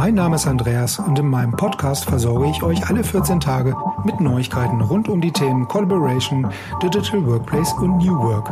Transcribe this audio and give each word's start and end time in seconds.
Mein 0.00 0.14
Name 0.14 0.36
ist 0.36 0.46
Andreas 0.46 0.98
und 0.98 1.18
in 1.18 1.28
meinem 1.28 1.52
Podcast 1.52 2.06
versorge 2.06 2.48
ich 2.48 2.62
euch 2.62 2.88
alle 2.88 3.04
14 3.04 3.38
Tage 3.38 3.76
mit 4.02 4.18
Neuigkeiten 4.18 4.80
rund 4.80 5.10
um 5.10 5.20
die 5.20 5.30
Themen 5.30 5.68
Collaboration, 5.68 6.50
Digital 6.82 7.26
Workplace 7.26 7.70
und 7.74 7.98
New 7.98 8.18
Work. 8.18 8.50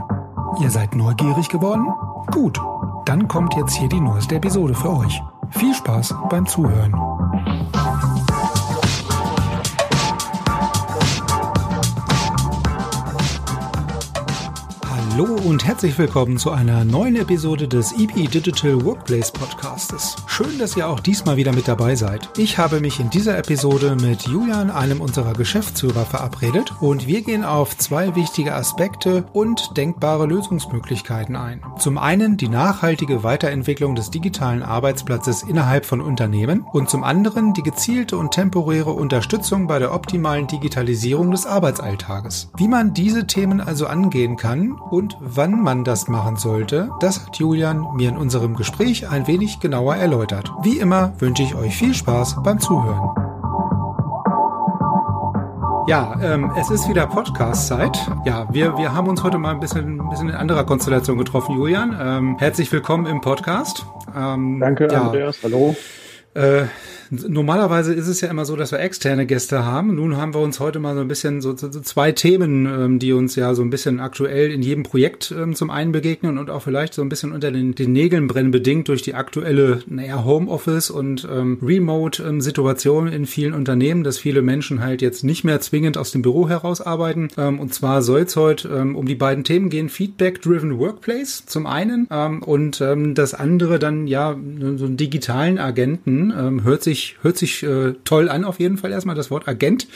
Ihr 0.61 0.69
seid 0.69 0.95
neugierig 0.95 1.49
geworden? 1.49 1.87
Gut, 2.33 2.61
dann 3.07 3.29
kommt 3.29 3.55
jetzt 3.55 3.75
hier 3.75 3.89
die 3.89 3.99
neueste 3.99 4.35
Episode 4.35 4.75
für 4.75 4.91
euch. 4.91 5.23
Viel 5.49 5.73
Spaß 5.75 6.15
beim 6.29 6.45
Zuhören. 6.45 6.93
Hallo 15.19 15.35
und 15.35 15.67
herzlich 15.67 15.99
willkommen 15.99 16.39
zu 16.39 16.53
einer 16.53 16.85
neuen 16.85 17.17
Episode 17.17 17.67
des 17.67 17.91
EP 17.91 18.31
Digital 18.31 18.85
Workplace 18.85 19.33
Podcastes. 19.33 20.15
Schön, 20.29 20.61
dass 20.61 20.77
ihr 20.77 20.89
auch 20.89 21.01
diesmal 21.01 21.37
wieder 21.37 21.53
mit 21.53 21.67
dabei 21.67 21.97
seid. 21.97 22.31
Ich 22.39 22.57
habe 22.57 22.79
mich 22.79 23.01
in 23.01 23.11
dieser 23.11 23.37
Episode 23.37 23.97
mit 24.01 24.29
Julian, 24.29 24.71
einem 24.71 25.01
unserer 25.01 25.33
Geschäftsführer, 25.33 26.05
verabredet 26.05 26.73
und 26.81 27.09
wir 27.09 27.23
gehen 27.23 27.45
auf 27.45 27.77
zwei 27.77 28.15
wichtige 28.15 28.55
Aspekte 28.55 29.25
und 29.33 29.77
denkbare 29.77 30.25
Lösungsmöglichkeiten 30.25 31.35
ein. 31.35 31.63
Zum 31.81 31.99
einen 31.99 32.37
die 32.37 32.49
nachhaltige 32.49 33.25
Weiterentwicklung 33.25 33.97
des 33.97 34.13
digitalen 34.13 34.63
Arbeitsplatzes 34.63 35.43
innerhalb 35.43 35.85
von 35.85 36.01
Unternehmen 36.01 36.65
und 36.73 36.91
zum 36.91 37.03
anderen 37.03 37.55
die 37.55 37.65
gezielte 37.65 38.17
und 38.17 38.31
temporäre 38.31 38.93
Unterstützung 38.93 39.67
bei 39.67 39.81
der 39.81 39.93
optimalen 39.93 40.47
Digitalisierung 40.47 41.33
des 41.33 41.45
Arbeitsalltages. 41.45 42.53
Wie 42.57 42.69
man 42.69 42.95
diese 42.95 43.27
Themen 43.27 43.61
also 43.61 43.89
angehen 43.89 44.37
kann 44.37 44.75
und 44.75 45.08
und 45.09 45.17
wann 45.21 45.63
man 45.63 45.85
das 45.85 46.09
machen 46.09 46.37
sollte, 46.37 46.91
das 47.01 47.25
hat 47.25 47.37
Julian 47.37 47.87
mir 47.95 48.11
in 48.11 48.19
unserem 48.19 48.55
Gespräch 48.55 49.09
ein 49.09 49.27
wenig 49.27 49.59
genauer 49.59 49.97
erläutert. 49.97 50.53
Wie 50.63 50.79
immer 50.79 51.13
wünsche 51.19 51.43
ich 51.43 51.55
euch 51.55 51.77
viel 51.77 51.95
Spaß 51.95 52.43
beim 52.43 52.61
Zuhören. 52.61 53.09
Ja, 55.89 56.19
ähm, 56.23 56.53
es 56.59 56.69
ist 56.69 56.91
wieder 56.91 57.07
Podcast-Zeit. 57.07 57.99
Ja, 58.27 58.47
wir, 58.53 58.77
wir 58.77 58.93
haben 58.93 59.09
uns 59.09 59.23
heute 59.23 59.39
mal 59.39 59.53
ein 59.53 59.61
bisschen, 59.61 59.99
ein 59.99 60.11
bisschen 60.11 60.29
in 60.29 60.35
anderer 60.35 60.65
Konstellation 60.65 61.17
getroffen, 61.17 61.57
Julian. 61.57 61.97
Ähm, 61.99 62.37
herzlich 62.39 62.71
willkommen 62.71 63.07
im 63.07 63.23
Podcast. 63.23 63.87
Ähm, 64.15 64.61
Danke, 64.61 64.89
ja, 64.93 65.05
Andreas. 65.05 65.39
Hallo. 65.43 65.75
Äh, 66.35 66.65
Normalerweise 67.11 67.95
ist 67.95 68.09
es 68.09 68.21
ja 68.21 68.29
immer 68.29 68.45
so, 68.45 68.57
dass 68.57 68.73
wir 68.73 68.81
externe 68.81 69.27
Gäste 69.27 69.65
haben. 69.65 69.95
Nun 69.95 70.17
haben 70.17 70.35
wir 70.35 70.41
uns 70.41 70.61
heute 70.61 70.79
mal 70.79 70.95
so 70.95 71.01
ein 71.01 71.09
bisschen 71.09 71.41
so, 71.41 71.57
so 71.57 71.69
zwei 71.69 72.13
Themen, 72.13 72.67
ähm, 72.67 72.99
die 72.99 73.13
uns 73.13 73.35
ja 73.35 73.55
so 73.55 73.63
ein 73.63 73.71
bisschen 73.71 74.01
aktuell 74.01 74.51
in 74.51 74.63
jedem 74.63 74.83
Projekt 74.83 75.35
ähm, 75.37 75.55
zum 75.55 75.71
einen 75.71 75.93
begegnen 75.93 76.39
und 76.39 76.51
auch 76.51 76.63
vielleicht 76.63 76.95
so 76.95 77.03
ein 77.03 77.09
bisschen 77.09 77.33
unter 77.33 77.51
den, 77.51 77.75
den 77.75 77.93
Nägeln 77.93 78.27
brennen, 78.27 78.51
bedingt 78.51 78.89
durch 78.89 79.03
die 79.03 79.15
aktuelle, 79.15 79.81
naja, 79.87 80.25
Homeoffice 80.25 80.91
und 80.91 81.27
ähm, 81.31 81.59
Remote-Situation 81.63 83.09
ähm, 83.09 83.13
in 83.13 83.27
vielen 83.27 83.55
Unternehmen, 83.55 84.05
dass 84.05 84.19
viele 84.19 84.43
Menschen 84.43 84.83
halt 84.83 85.01
jetzt 85.01 85.25
nicht 85.25 85.45
mehr 85.45 85.61
zwingend 85.61 85.97
aus 85.97 86.13
dem 86.13 86.23
Büro 86.23 86.49
heraus 86.49 86.81
arbeiten. 86.81 87.29
Ähm, 87.39 87.59
und 87.59 87.73
zwar 87.73 88.03
soll 88.03 88.21
es 88.21 88.37
heute 88.37 88.69
ähm, 88.69 88.97
um 88.97 89.07
die 89.07 89.15
beiden 89.15 89.45
Themen 89.45 89.71
gehen, 89.71 89.89
Feedback-Driven 89.89 90.79
Workplace 90.79 91.45
zum 91.47 91.67
einen 91.67 92.07
und 92.41 92.81
das 92.81 93.35
andere 93.35 93.79
dann 93.79 94.07
ja 94.07 94.33
so 94.33 94.85
einen 94.85 94.97
digitalen 94.97 95.59
Agenten. 95.59 96.63
Hört 96.65 96.83
sich 96.83 96.98
sich, 96.99 97.17
hört 97.23 97.37
sich 97.37 97.63
äh, 97.63 97.95
toll 98.05 98.29
an, 98.29 98.45
auf 98.45 98.59
jeden 98.59 98.77
Fall 98.77 98.93
erstmal 98.93 99.15
das 99.15 99.31
Wort 99.31 99.49
Agent. 99.49 99.87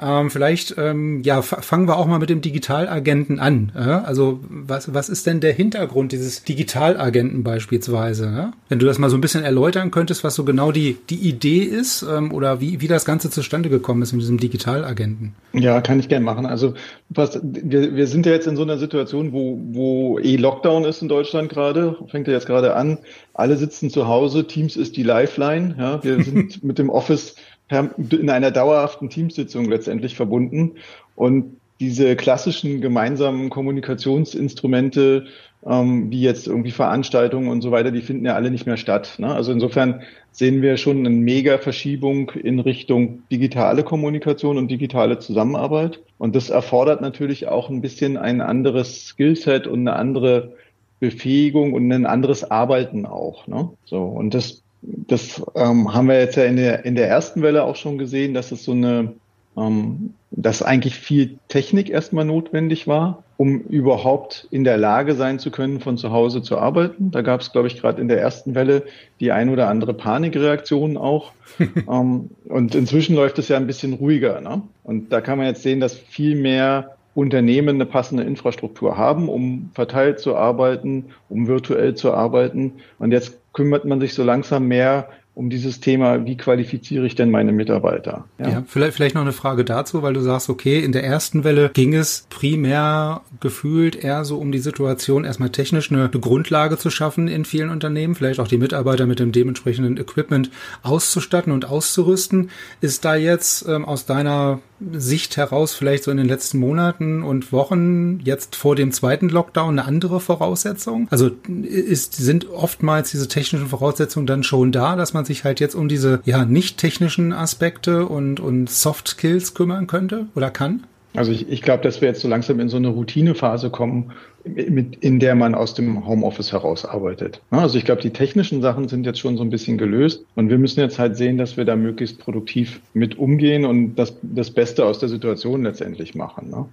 Ähm, 0.00 0.30
vielleicht, 0.30 0.74
ähm, 0.78 1.22
ja, 1.22 1.42
fangen 1.42 1.88
wir 1.88 1.96
auch 1.96 2.06
mal 2.06 2.18
mit 2.18 2.30
dem 2.30 2.40
Digitalagenten 2.40 3.38
an. 3.38 3.72
Äh? 3.74 3.80
Also, 3.80 4.40
was, 4.48 4.92
was 4.94 5.08
ist 5.08 5.26
denn 5.26 5.40
der 5.40 5.52
Hintergrund 5.52 6.12
dieses 6.12 6.44
Digitalagenten 6.44 7.44
beispielsweise? 7.44 8.30
Ne? 8.30 8.52
Wenn 8.68 8.78
du 8.78 8.86
das 8.86 8.98
mal 8.98 9.10
so 9.10 9.16
ein 9.16 9.20
bisschen 9.20 9.44
erläutern 9.44 9.90
könntest, 9.90 10.24
was 10.24 10.34
so 10.34 10.44
genau 10.44 10.72
die, 10.72 10.96
die 11.10 11.28
Idee 11.28 11.60
ist 11.60 12.02
ähm, 12.02 12.32
oder 12.32 12.60
wie, 12.60 12.80
wie 12.80 12.88
das 12.88 13.04
Ganze 13.04 13.30
zustande 13.30 13.68
gekommen 13.68 14.02
ist 14.02 14.12
mit 14.12 14.22
diesem 14.22 14.38
Digitalagenten. 14.38 15.34
Ja, 15.52 15.80
kann 15.80 16.00
ich 16.00 16.08
gerne 16.08 16.24
machen. 16.24 16.46
Also, 16.46 16.74
was, 17.08 17.38
wir, 17.42 17.94
wir 17.94 18.06
sind 18.06 18.26
ja 18.26 18.32
jetzt 18.32 18.46
in 18.46 18.56
so 18.56 18.62
einer 18.62 18.78
Situation, 18.78 19.32
wo, 19.32 19.58
wo 19.72 20.18
eh 20.18 20.36
Lockdown 20.36 20.84
ist 20.84 21.02
in 21.02 21.08
Deutschland 21.08 21.50
gerade, 21.50 21.96
fängt 22.08 22.26
ja 22.26 22.34
jetzt 22.34 22.46
gerade 22.46 22.74
an. 22.74 22.98
Alle 23.36 23.58
sitzen 23.58 23.90
zu 23.90 24.08
Hause, 24.08 24.46
Teams 24.46 24.76
ist 24.76 24.96
die 24.96 25.02
Lifeline. 25.02 25.74
Ja, 25.78 26.02
wir 26.02 26.24
sind 26.24 26.64
mit 26.64 26.78
dem 26.78 26.88
Office 26.88 27.36
in 27.68 28.30
einer 28.30 28.50
dauerhaften 28.50 29.10
Teamsitzung 29.10 29.66
letztendlich 29.66 30.16
verbunden. 30.16 30.76
Und 31.16 31.56
diese 31.78 32.16
klassischen 32.16 32.80
gemeinsamen 32.80 33.50
Kommunikationsinstrumente, 33.50 35.26
ähm, 35.66 36.10
wie 36.10 36.22
jetzt 36.22 36.46
irgendwie 36.46 36.70
Veranstaltungen 36.70 37.48
und 37.48 37.60
so 37.60 37.70
weiter, 37.70 37.90
die 37.90 38.00
finden 38.00 38.24
ja 38.24 38.34
alle 38.34 38.50
nicht 38.50 38.64
mehr 38.64 38.78
statt. 38.78 39.16
Ne? 39.18 39.34
Also 39.34 39.52
insofern 39.52 40.02
sehen 40.30 40.62
wir 40.62 40.78
schon 40.78 40.98
eine 40.98 41.10
mega 41.10 41.58
Verschiebung 41.58 42.30
in 42.30 42.60
Richtung 42.60 43.24
digitale 43.30 43.82
Kommunikation 43.82 44.56
und 44.56 44.70
digitale 44.70 45.18
Zusammenarbeit. 45.18 46.00
Und 46.16 46.34
das 46.34 46.48
erfordert 46.48 47.02
natürlich 47.02 47.48
auch 47.48 47.68
ein 47.68 47.82
bisschen 47.82 48.16
ein 48.16 48.40
anderes 48.40 49.06
Skillset 49.06 49.66
und 49.66 49.80
eine 49.80 49.96
andere 49.96 50.54
Befähigung 51.00 51.72
und 51.72 51.90
ein 51.92 52.06
anderes 52.06 52.50
Arbeiten 52.50 53.06
auch. 53.06 53.46
Ne? 53.46 53.70
So 53.84 54.02
und 54.02 54.34
das, 54.34 54.62
das 54.82 55.42
ähm, 55.54 55.92
haben 55.92 56.08
wir 56.08 56.18
jetzt 56.18 56.36
ja 56.36 56.44
in 56.44 56.56
der 56.56 56.84
in 56.84 56.94
der 56.94 57.08
ersten 57.08 57.42
Welle 57.42 57.64
auch 57.64 57.76
schon 57.76 57.98
gesehen, 57.98 58.34
dass 58.34 58.52
es 58.52 58.64
so 58.64 58.72
eine, 58.72 59.12
ähm, 59.56 60.14
dass 60.30 60.62
eigentlich 60.62 60.94
viel 60.94 61.38
Technik 61.48 61.90
erstmal 61.90 62.24
notwendig 62.24 62.86
war, 62.86 63.24
um 63.36 63.60
überhaupt 63.60 64.48
in 64.50 64.64
der 64.64 64.78
Lage 64.78 65.14
sein 65.14 65.38
zu 65.38 65.50
können, 65.50 65.80
von 65.80 65.98
zu 65.98 66.10
Hause 66.12 66.40
zu 66.40 66.58
arbeiten. 66.58 67.10
Da 67.10 67.20
gab 67.20 67.42
es, 67.42 67.52
glaube 67.52 67.68
ich, 67.68 67.78
gerade 67.78 68.00
in 68.00 68.08
der 68.08 68.20
ersten 68.20 68.54
Welle 68.54 68.84
die 69.20 69.32
ein 69.32 69.50
oder 69.50 69.68
andere 69.68 69.92
Panikreaktion 69.92 70.96
auch. 70.96 71.32
ähm, 71.60 72.30
und 72.48 72.74
inzwischen 72.74 73.14
läuft 73.14 73.38
es 73.38 73.48
ja 73.48 73.58
ein 73.58 73.66
bisschen 73.66 73.92
ruhiger. 73.92 74.40
Ne? 74.40 74.62
Und 74.82 75.12
da 75.12 75.20
kann 75.20 75.36
man 75.36 75.46
jetzt 75.46 75.62
sehen, 75.62 75.80
dass 75.80 75.94
viel 75.94 76.36
mehr 76.36 76.95
Unternehmen 77.16 77.76
eine 77.76 77.86
passende 77.86 78.24
Infrastruktur 78.24 78.98
haben, 78.98 79.30
um 79.30 79.70
verteilt 79.72 80.20
zu 80.20 80.36
arbeiten, 80.36 81.06
um 81.30 81.48
virtuell 81.48 81.94
zu 81.94 82.12
arbeiten. 82.12 82.74
Und 82.98 83.10
jetzt 83.10 83.40
kümmert 83.54 83.86
man 83.86 84.00
sich 84.00 84.12
so 84.12 84.22
langsam 84.22 84.68
mehr 84.68 85.08
um 85.36 85.50
dieses 85.50 85.80
Thema, 85.80 86.24
wie 86.24 86.38
qualifiziere 86.38 87.04
ich 87.04 87.14
denn 87.14 87.30
meine 87.30 87.52
Mitarbeiter? 87.52 88.24
Ja. 88.38 88.48
ja, 88.48 88.64
vielleicht, 88.66 88.94
vielleicht 88.94 89.14
noch 89.14 89.20
eine 89.20 89.34
Frage 89.34 89.66
dazu, 89.66 90.02
weil 90.02 90.14
du 90.14 90.22
sagst, 90.22 90.48
okay, 90.48 90.82
in 90.82 90.92
der 90.92 91.04
ersten 91.04 91.44
Welle 91.44 91.68
ging 91.74 91.92
es 91.92 92.26
primär 92.30 93.20
gefühlt 93.40 93.96
eher 93.96 94.24
so 94.24 94.38
um 94.38 94.50
die 94.50 94.58
Situation, 94.58 95.24
erstmal 95.24 95.50
technisch 95.50 95.92
eine, 95.92 96.08
eine 96.10 96.20
Grundlage 96.20 96.78
zu 96.78 96.88
schaffen 96.88 97.28
in 97.28 97.44
vielen 97.44 97.68
Unternehmen, 97.68 98.14
vielleicht 98.14 98.40
auch 98.40 98.48
die 98.48 98.56
Mitarbeiter 98.56 99.04
mit 99.04 99.18
dem 99.18 99.30
dementsprechenden 99.30 99.98
Equipment 99.98 100.50
auszustatten 100.82 101.52
und 101.52 101.66
auszurüsten. 101.66 102.48
Ist 102.80 103.04
da 103.04 103.14
jetzt 103.14 103.68
ähm, 103.68 103.84
aus 103.84 104.06
deiner 104.06 104.60
Sicht 104.92 105.36
heraus 105.36 105.74
vielleicht 105.74 106.04
so 106.04 106.10
in 106.10 106.16
den 106.16 106.28
letzten 106.28 106.58
Monaten 106.58 107.22
und 107.22 107.50
Wochen 107.52 108.20
jetzt 108.24 108.56
vor 108.56 108.76
dem 108.76 108.92
zweiten 108.92 109.28
Lockdown 109.28 109.78
eine 109.78 109.88
andere 109.88 110.20
Voraussetzung? 110.20 111.08
Also 111.10 111.30
ist, 111.62 112.14
sind 112.14 112.50
oftmals 112.50 113.10
diese 113.10 113.28
technischen 113.28 113.68
Voraussetzungen 113.68 114.26
dann 114.26 114.42
schon 114.42 114.72
da, 114.72 114.96
dass 114.96 115.14
man 115.14 115.25
sich 115.26 115.44
halt 115.44 115.60
jetzt 115.60 115.74
um 115.74 115.88
diese 115.88 116.20
ja 116.24 116.44
nicht 116.44 116.78
technischen 116.78 117.32
Aspekte 117.32 118.06
und, 118.06 118.40
und 118.40 118.70
Soft 118.70 119.08
Skills 119.08 119.54
kümmern 119.54 119.86
könnte 119.86 120.26
oder 120.34 120.50
kann? 120.50 120.84
Also 121.16 121.32
ich, 121.32 121.48
ich 121.48 121.62
glaube, 121.62 121.82
dass 121.82 122.00
wir 122.00 122.08
jetzt 122.08 122.20
so 122.20 122.28
langsam 122.28 122.60
in 122.60 122.68
so 122.68 122.76
eine 122.76 122.88
Routinephase 122.88 123.70
kommen, 123.70 124.12
mit, 124.44 124.96
in 124.96 125.18
der 125.18 125.34
man 125.34 125.54
aus 125.54 125.74
dem 125.74 126.06
Homeoffice 126.06 126.52
heraus 126.52 126.84
arbeitet. 126.84 127.40
Also 127.50 127.78
ich 127.78 127.84
glaube, 127.84 128.02
die 128.02 128.10
technischen 128.10 128.62
Sachen 128.62 128.86
sind 128.88 129.04
jetzt 129.06 129.18
schon 129.18 129.36
so 129.36 129.42
ein 129.42 129.50
bisschen 129.50 129.78
gelöst 129.78 130.24
und 130.36 130.50
wir 130.50 130.58
müssen 130.58 130.80
jetzt 130.80 130.98
halt 130.98 131.16
sehen, 131.16 131.38
dass 131.38 131.56
wir 131.56 131.64
da 131.64 131.74
möglichst 131.74 132.18
produktiv 132.18 132.80
mit 132.94 133.18
umgehen 133.18 133.64
und 133.64 133.96
das, 133.96 134.16
das 134.22 134.50
Beste 134.50 134.84
aus 134.84 134.98
der 134.98 135.08
Situation 135.08 135.64
letztendlich 135.64 136.14
machen. 136.14 136.50
Ne? 136.50 136.66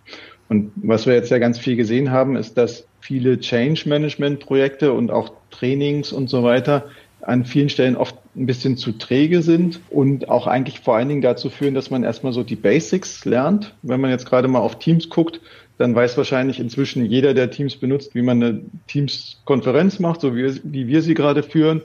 Und 0.49 0.71
was 0.75 1.05
wir 1.05 1.13
jetzt 1.13 1.31
ja 1.31 1.39
ganz 1.39 1.57
viel 1.57 1.75
gesehen 1.75 2.11
haben, 2.11 2.35
ist, 2.35 2.57
dass 2.57 2.85
viele 2.99 3.39
Change 3.39 3.87
Management 3.87 4.41
Projekte 4.41 4.93
und 4.93 5.09
auch 5.09 5.31
Trainings 5.49 6.11
und 6.11 6.29
so 6.29 6.43
weiter 6.43 6.85
an 7.21 7.45
vielen 7.45 7.69
Stellen 7.69 7.95
oft 7.95 8.15
ein 8.35 8.45
bisschen 8.45 8.77
zu 8.77 8.93
träge 8.93 9.41
sind 9.41 9.79
und 9.89 10.29
auch 10.29 10.47
eigentlich 10.47 10.79
vor 10.79 10.95
allen 10.95 11.09
Dingen 11.09 11.21
dazu 11.21 11.49
führen, 11.49 11.75
dass 11.75 11.91
man 11.91 12.03
erstmal 12.03 12.33
so 12.33 12.43
die 12.43 12.55
Basics 12.55 13.25
lernt. 13.25 13.75
Wenn 13.83 14.01
man 14.01 14.09
jetzt 14.09 14.25
gerade 14.25 14.47
mal 14.47 14.59
auf 14.59 14.79
Teams 14.79 15.09
guckt, 15.09 15.39
dann 15.77 15.93
weiß 15.95 16.17
wahrscheinlich 16.17 16.59
inzwischen 16.59 17.05
jeder, 17.05 17.33
der 17.33 17.51
Teams 17.51 17.75
benutzt, 17.75 18.15
wie 18.15 18.21
man 18.21 18.43
eine 18.43 18.61
Teams-Konferenz 18.87 19.99
macht, 19.99 20.21
so 20.21 20.35
wie, 20.35 20.59
wie 20.63 20.87
wir 20.87 21.01
sie 21.01 21.13
gerade 21.13 21.43
führen 21.43 21.81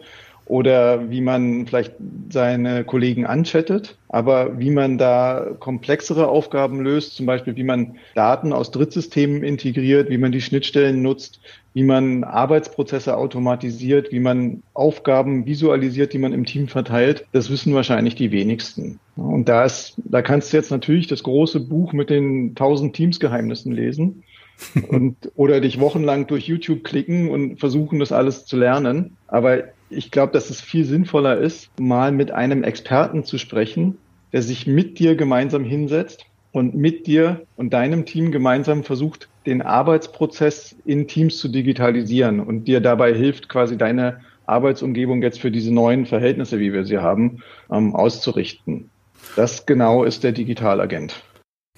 oder 0.49 1.11
wie 1.11 1.21
man 1.21 1.67
vielleicht 1.67 1.95
seine 2.31 2.85
Kollegen 2.85 3.27
anchattet, 3.27 3.97
aber 4.09 4.59
wie 4.59 4.71
man 4.71 4.99
da 4.99 5.51
komplexere 5.59 6.29
Aufgaben 6.29 6.81
löst, 6.81 7.17
zum 7.17 7.27
Beispiel 7.27 7.57
wie 7.57 7.65
man 7.65 7.97
Daten 8.15 8.53
aus 8.53 8.71
Drittsystemen 8.71 9.45
integriert, 9.45 10.09
wie 10.09 10.19
man 10.19 10.33
die 10.33 10.41
Schnittstellen 10.41 11.03
nutzt, 11.03 11.41
wie 11.75 11.85
man 11.85 12.25
Arbeitsprozesse 12.25 13.17
automatisiert, 13.17 14.11
wie 14.11 14.21
man 14.21 14.63
Aufgaben 14.75 15.47
visualisiert, 15.47 16.13
die 16.13 16.19
man 16.19 16.33
im 16.33 16.47
Team 16.47 16.67
verteilt, 16.67 17.25
das 17.33 17.51
wissen 17.51 17.75
wahrscheinlich 17.75 18.15
die 18.15 18.33
wenigsten. 18.33 18.99
Und 19.17 19.49
da 19.49 19.65
ist, 19.65 19.95
da 20.05 20.23
kannst 20.23 20.53
du 20.53 20.57
jetzt 20.57 20.71
natürlich 20.71 21.07
das 21.07 21.23
große 21.23 21.61
Buch 21.61 21.93
mit 21.93 22.11
den 22.11 22.55
tausend 22.55 22.97
Teamsgeheimnissen 22.97 23.73
lesen 23.73 24.25
und 24.89 25.17
oder 25.37 25.61
dich 25.61 25.79
wochenlang 25.79 26.27
durch 26.27 26.49
YouTube 26.49 26.83
klicken 26.83 27.31
und 27.31 27.61
versuchen, 27.61 28.01
das 28.01 28.13
alles 28.13 28.47
zu 28.47 28.57
lernen. 28.57 29.17
Aber 29.29 29.65
ich 29.91 30.11
glaube, 30.11 30.33
dass 30.33 30.51
es 30.51 30.61
viel 30.61 30.85
sinnvoller 30.85 31.39
ist, 31.39 31.71
mal 31.79 32.13
mit 32.13 32.31
einem 32.31 32.65
Experten 32.65 33.25
zu 33.25 33.39
sprechen, 33.39 33.99
der 34.33 34.43
sich 34.43 34.67
mit 34.67 34.99
dir 34.99 35.17
gemeinsam 35.17 35.65
hinsetzt 35.65 36.25
und 36.53 36.75
mit 36.75 37.07
dir 37.07 37.43
und 37.57 37.73
deinem 37.73 38.05
Team 38.05 38.33
gemeinsam 38.33 38.85
versucht, 38.85 39.29
den 39.47 39.63
Arbeitsprozess 39.63 40.77
in 40.85 41.09
Teams 41.09 41.39
zu 41.39 41.49
digitalisieren 41.49 42.41
und 42.41 42.65
dir 42.65 42.81
dabei 42.81 43.15
hilft, 43.15 43.49
quasi 43.49 43.77
deine 43.77 44.21
Arbeitsumgebung 44.47 45.23
jetzt 45.23 45.41
für 45.41 45.51
diese 45.51 45.73
neuen 45.73 46.07
Verhältnisse, 46.07 46.59
wie 46.59 46.73
wir 46.73 46.85
sie 46.85 46.99
haben, 46.99 47.43
ähm, 47.71 47.95
auszurichten. 47.95 48.91
Das 49.37 49.67
genau 49.67 50.05
ist 50.05 50.25
der 50.25 50.33
Digitalagent. 50.33 51.23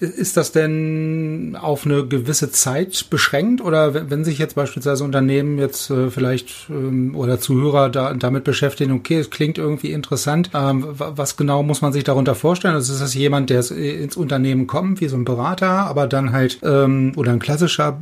Ist 0.01 0.35
das 0.35 0.51
denn 0.51 1.55
auf 1.61 1.85
eine 1.85 2.07
gewisse 2.07 2.51
Zeit 2.51 3.11
beschränkt 3.11 3.61
oder 3.61 4.09
wenn 4.09 4.23
sich 4.23 4.39
jetzt 4.39 4.55
beispielsweise 4.55 5.03
Unternehmen 5.03 5.59
jetzt 5.59 5.91
äh, 5.91 6.09
vielleicht 6.09 6.71
ähm, 6.71 7.15
oder 7.15 7.39
Zuhörer 7.39 7.89
da, 7.89 8.15
damit 8.15 8.43
beschäftigen, 8.43 8.93
okay, 8.93 9.19
es 9.19 9.29
klingt 9.29 9.59
irgendwie 9.59 9.91
interessant, 9.91 10.49
ähm, 10.55 10.87
was 10.97 11.37
genau 11.37 11.61
muss 11.61 11.83
man 11.83 11.93
sich 11.93 12.03
darunter 12.03 12.33
vorstellen? 12.33 12.73
Also 12.73 12.93
ist 12.93 13.01
das 13.01 13.13
jemand, 13.13 13.51
der 13.51 13.59
ins 13.69 14.17
Unternehmen 14.17 14.65
kommt, 14.65 15.01
wie 15.01 15.07
so 15.07 15.15
ein 15.15 15.23
Berater, 15.23 15.69
aber 15.69 16.07
dann 16.07 16.31
halt 16.31 16.57
ähm, 16.63 17.13
oder 17.15 17.31
ein 17.31 17.39
klassischer 17.39 17.99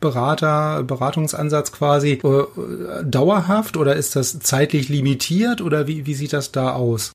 Berater, 0.00 0.82
Beratungsansatz 0.82 1.70
quasi 1.70 2.14
äh, 2.14 3.04
dauerhaft 3.04 3.76
oder 3.76 3.94
ist 3.94 4.16
das 4.16 4.40
zeitlich 4.40 4.88
limitiert 4.88 5.60
oder 5.60 5.86
wie, 5.86 6.04
wie 6.04 6.14
sieht 6.14 6.32
das 6.32 6.50
da 6.50 6.72
aus? 6.72 7.12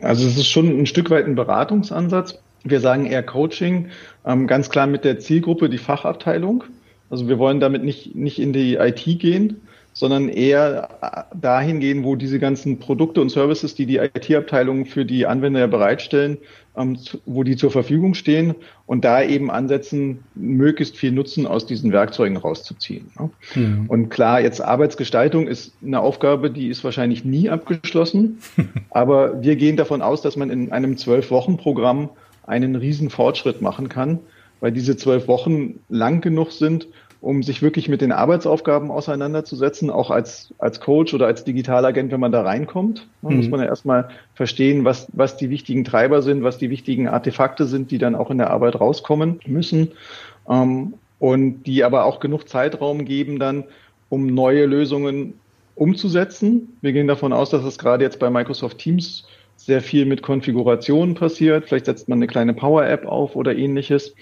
Also 0.00 0.26
es 0.26 0.38
ist 0.38 0.48
schon 0.48 0.66
ein 0.66 0.86
Stück 0.86 1.10
weit 1.10 1.26
ein 1.26 1.34
Beratungsansatz 1.34 2.38
wir 2.70 2.80
sagen 2.80 3.06
eher 3.06 3.22
Coaching, 3.22 3.88
ähm, 4.24 4.46
ganz 4.46 4.70
klar 4.70 4.86
mit 4.86 5.04
der 5.04 5.18
Zielgruppe 5.18 5.68
die 5.68 5.78
Fachabteilung. 5.78 6.64
Also 7.10 7.28
wir 7.28 7.38
wollen 7.38 7.60
damit 7.60 7.84
nicht, 7.84 8.14
nicht 8.14 8.38
in 8.38 8.52
die 8.52 8.74
IT 8.76 9.04
gehen, 9.20 9.60
sondern 9.96 10.28
eher 10.28 10.90
äh, 11.00 11.36
dahin 11.36 11.80
gehen, 11.80 12.04
wo 12.04 12.16
diese 12.16 12.38
ganzen 12.38 12.78
Produkte 12.78 13.22
und 13.22 13.30
Services, 13.30 13.74
die 13.74 13.86
die 13.86 13.96
IT-Abteilungen 13.96 14.84
für 14.84 15.06
die 15.06 15.26
Anwender 15.26 15.60
ja 15.60 15.66
bereitstellen, 15.68 16.36
ähm, 16.76 16.98
wo 17.24 17.44
die 17.44 17.56
zur 17.56 17.70
Verfügung 17.70 18.12
stehen 18.12 18.54
und 18.84 19.06
da 19.06 19.22
eben 19.22 19.50
ansetzen, 19.50 20.22
möglichst 20.34 20.98
viel 20.98 21.12
Nutzen 21.12 21.46
aus 21.46 21.64
diesen 21.64 21.92
Werkzeugen 21.92 22.36
rauszuziehen. 22.36 23.10
Ne? 23.18 23.30
Mhm. 23.54 23.86
Und 23.88 24.10
klar, 24.10 24.42
jetzt 24.42 24.60
Arbeitsgestaltung 24.60 25.48
ist 25.48 25.72
eine 25.82 26.00
Aufgabe, 26.00 26.50
die 26.50 26.68
ist 26.68 26.84
wahrscheinlich 26.84 27.24
nie 27.24 27.48
abgeschlossen, 27.48 28.40
aber 28.90 29.42
wir 29.42 29.56
gehen 29.56 29.78
davon 29.78 30.02
aus, 30.02 30.20
dass 30.20 30.36
man 30.36 30.50
in 30.50 30.72
einem 30.72 30.98
Zwölf-Wochen-Programm 30.98 32.10
einen 32.46 32.76
riesen 32.76 33.10
Fortschritt 33.10 33.60
machen 33.62 33.88
kann, 33.88 34.20
weil 34.60 34.72
diese 34.72 34.96
zwölf 34.96 35.28
Wochen 35.28 35.80
lang 35.88 36.20
genug 36.20 36.52
sind, 36.52 36.88
um 37.20 37.42
sich 37.42 37.62
wirklich 37.62 37.88
mit 37.88 38.02
den 38.02 38.12
Arbeitsaufgaben 38.12 38.90
auseinanderzusetzen, 38.90 39.90
auch 39.90 40.10
als, 40.10 40.54
als 40.58 40.80
Coach 40.80 41.14
oder 41.14 41.26
als 41.26 41.44
Digitalagent, 41.44 42.12
wenn 42.12 42.20
man 42.20 42.32
da 42.32 42.42
reinkommt. 42.42 43.08
Da 43.22 43.30
mhm. 43.30 43.36
muss 43.38 43.48
man 43.48 43.60
ja 43.60 43.66
erstmal 43.66 44.08
verstehen, 44.34 44.84
was, 44.84 45.08
was 45.12 45.36
die 45.36 45.50
wichtigen 45.50 45.84
Treiber 45.84 46.22
sind, 46.22 46.42
was 46.42 46.58
die 46.58 46.70
wichtigen 46.70 47.08
Artefakte 47.08 47.64
sind, 47.64 47.90
die 47.90 47.98
dann 47.98 48.14
auch 48.14 48.30
in 48.30 48.38
der 48.38 48.50
Arbeit 48.50 48.80
rauskommen 48.80 49.40
müssen. 49.46 49.92
Ähm, 50.48 50.94
und 51.18 51.64
die 51.64 51.82
aber 51.82 52.04
auch 52.04 52.20
genug 52.20 52.48
Zeitraum 52.48 53.04
geben 53.04 53.38
dann, 53.38 53.64
um 54.08 54.26
neue 54.26 54.66
Lösungen 54.66 55.34
umzusetzen. 55.74 56.76
Wir 56.80 56.92
gehen 56.92 57.06
davon 57.06 57.32
aus, 57.32 57.50
dass 57.50 57.64
es 57.64 57.78
gerade 57.78 58.04
jetzt 58.04 58.18
bei 58.18 58.30
Microsoft 58.30 58.78
Teams 58.78 59.26
sehr 59.66 59.82
viel 59.82 60.06
mit 60.06 60.22
Konfiguration 60.22 61.14
passiert. 61.14 61.66
Vielleicht 61.66 61.86
setzt 61.86 62.08
man 62.08 62.18
eine 62.18 62.26
kleine 62.26 62.54
Power-App 62.54 63.06
auf 63.06 63.36
oder 63.36 63.56
ähnliches. 63.56 64.14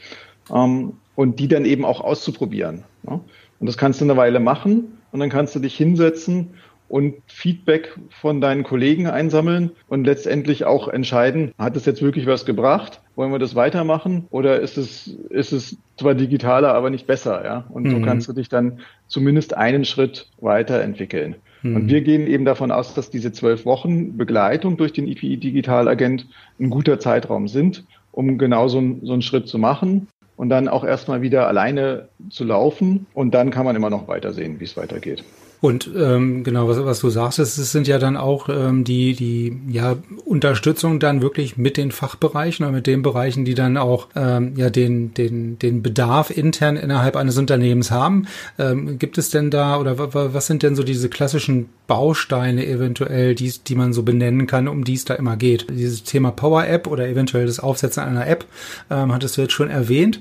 Ähm, 0.53 0.95
und 1.15 1.39
die 1.39 1.49
dann 1.49 1.65
eben 1.65 1.85
auch 1.85 2.01
auszuprobieren. 2.01 2.85
Ja? 3.09 3.21
Und 3.61 3.67
das 3.67 3.77
kannst 3.77 4.01
du 4.01 4.05
eine 4.05 4.17
Weile 4.17 4.41
machen 4.41 4.99
und 5.13 5.21
dann 5.21 5.31
kannst 5.31 5.55
du 5.55 5.61
dich 5.61 5.77
hinsetzen 5.77 6.55
und 6.89 7.15
Feedback 7.27 7.95
von 8.11 8.41
deinen 8.41 8.63
Kollegen 8.63 9.07
einsammeln 9.07 9.71
und 9.89 10.05
letztendlich 10.05 10.65
auch 10.65 10.89
entscheiden, 10.89 11.53
hat 11.59 11.77
es 11.77 11.87
jetzt 11.87 12.03
wirklich 12.03 12.27
was 12.27 12.45
gebracht? 12.45 13.01
Wollen 13.17 13.33
wir 13.33 13.39
das 13.39 13.55
weitermachen? 13.55 14.27
Oder 14.31 14.61
ist 14.61 14.77
es, 14.77 15.09
ist 15.31 15.53
es 15.53 15.79
zwar 15.97 16.15
digitaler, 16.15 16.75
aber 16.75 16.91
nicht 16.91 17.07
besser, 17.07 17.45
ja? 17.45 17.65
Und 17.71 17.85
mhm. 17.85 17.91
so 17.91 18.01
kannst 18.01 18.29
du 18.29 18.33
dich 18.33 18.49
dann 18.49 18.81
zumindest 19.07 19.57
einen 19.57 19.85
Schritt 19.85 20.29
weiterentwickeln. 20.41 21.37
Mhm. 21.65 21.77
Und 21.77 21.89
wir 21.89 22.03
gehen 22.03 22.27
eben 22.27 22.45
davon 22.45 22.71
aus, 22.71 22.95
dass 22.95 23.11
diese 23.11 23.33
zwölf 23.33 23.65
Wochen 23.65 24.17
Begleitung 24.17 24.77
durch 24.77 24.93
den 24.93 25.09
IPI 25.09 25.39
Digitalagent 25.39 26.29
ein 26.61 26.71
guter 26.71 27.01
Zeitraum 27.01 27.49
sind, 27.49 27.85
um 28.13 28.39
genau 28.39 28.69
so, 28.69 28.81
so 29.03 29.13
einen 29.13 29.23
Schritt 29.23 29.49
zu 29.49 29.59
machen 29.59 30.07
und 30.37 30.51
dann 30.51 30.69
auch 30.69 30.85
erstmal 30.85 31.23
wieder 31.23 31.49
alleine 31.49 32.09
zu 32.29 32.45
laufen. 32.45 33.07
Und 33.15 33.33
dann 33.35 33.51
kann 33.51 33.65
man 33.65 33.75
immer 33.75 33.91
noch 33.91 34.07
weitersehen, 34.07 34.61
wie 34.61 34.65
es 34.65 34.77
weitergeht. 34.77 35.25
Und 35.65 35.89
ähm, 35.97 36.45
genau, 36.45 36.69
was, 36.69 36.85
was 36.85 37.01
du 37.01 37.09
sagst, 37.09 37.39
es 37.39 37.55
sind 37.55 37.89
ja 37.89 37.99
dann 37.99 38.19
auch 38.19 38.51
ähm, 38.51 38.85
die, 38.85 39.15
die 39.15 39.57
ja, 39.71 39.97
Unterstützung 40.27 41.01
dann 41.01 41.23
wirklich 41.23 41.57
mit 41.57 41.79
den 41.79 41.91
Fachbereichen 41.91 42.67
oder 42.67 42.75
mit 42.75 42.87
den 42.87 43.01
Bereichen, 43.01 43.47
die 43.47 43.55
dann 43.55 43.79
auch 43.79 44.09
ähm, 44.15 44.53
ja 44.59 44.69
den, 44.69 45.15
den, 45.15 45.59
den 45.59 45.83
Bedarf 45.83 46.29
intern 46.29 46.77
innerhalb 46.77 47.17
eines 47.17 47.39
Unternehmens 47.39 47.91
haben. 47.91 48.27
Ähm, 48.59 48.99
gibt 48.99 49.17
es 49.17 49.31
denn 49.31 49.51
da 49.51 49.81
oder 49.81 49.97
was 50.35 50.47
sind 50.47 50.63
denn 50.63 50.77
so 50.77 50.83
diese 50.83 51.09
klassischen 51.09 51.71
Bausteine 51.87 52.67
eventuell, 52.67 53.35
die, 53.35 53.51
die 53.67 53.75
man 53.75 53.95
so 53.95 54.03
benennen 54.03 54.47
kann, 54.47 54.69
um 54.69 54.85
die 54.85 54.95
es 54.95 55.07
da 55.07 55.15
immer 55.15 55.39
geht? 55.39 55.69
Dieses 55.71 56.03
Thema 56.03 56.31
Power 56.31 56.67
App 56.67 56.87
oder 56.87 57.09
eventuell 57.09 57.47
das 57.47 57.59
Aufsetzen 57.59 58.03
einer 58.03 58.27
App, 58.27 58.45
ähm, 58.91 59.15
hattest 59.15 59.39
du 59.39 59.41
jetzt 59.41 59.55
schon 59.55 59.71
erwähnt. 59.71 60.21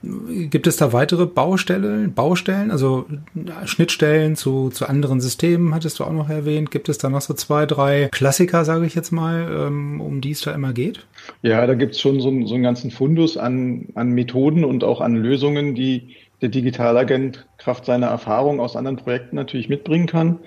Gibt 0.50 0.68
es 0.68 0.78
da 0.78 0.94
weitere 0.94 1.26
Baustellen, 1.26 2.14
Baustellen, 2.14 2.72
also 2.72 3.08
Schnittstellen 3.66 4.38
zu, 4.38 4.70
zu 4.70 4.88
anderen 4.88 5.20
Systemen? 5.20 5.33
Systemen 5.34 5.74
hattest 5.74 6.00
du 6.00 6.04
auch 6.04 6.12
noch 6.12 6.30
erwähnt. 6.30 6.70
Gibt 6.70 6.90
es 6.90 7.00
da 7.00 7.10
noch 7.10 7.22
so 7.22 7.34
zwei, 7.34 7.66
drei 7.66 8.08
Klassiker, 8.12 8.66
sage 8.66 8.86
ich 8.86 8.94
jetzt 8.94 9.12
mal, 9.12 9.66
ähm, 9.68 10.00
um 10.00 10.22
die 10.22 10.30
es 10.30 10.42
da 10.42 10.52
immer 10.54 10.74
geht? 10.74 11.08
Ja, 11.42 11.66
da 11.66 11.74
gibt 11.74 11.96
es 11.96 12.02
schon 12.02 12.22
so, 12.22 12.30
so 12.46 12.54
einen 12.54 12.64
ganzen 12.64 12.92
Fundus 12.92 13.36
an, 13.36 13.88
an 13.96 14.10
Methoden 14.10 14.64
und 14.64 14.84
auch 14.84 15.02
an 15.02 15.16
Lösungen, 15.16 15.74
die 15.74 16.16
der 16.44 16.50
Digitalagent 16.50 17.48
Kraft 17.58 17.86
seiner 17.86 18.08
Erfahrung 18.08 18.60
aus 18.60 18.76
anderen 18.76 18.98
Projekten 18.98 19.36
natürlich 19.36 19.70
mitbringen 19.70 20.06
kann. 20.06 20.38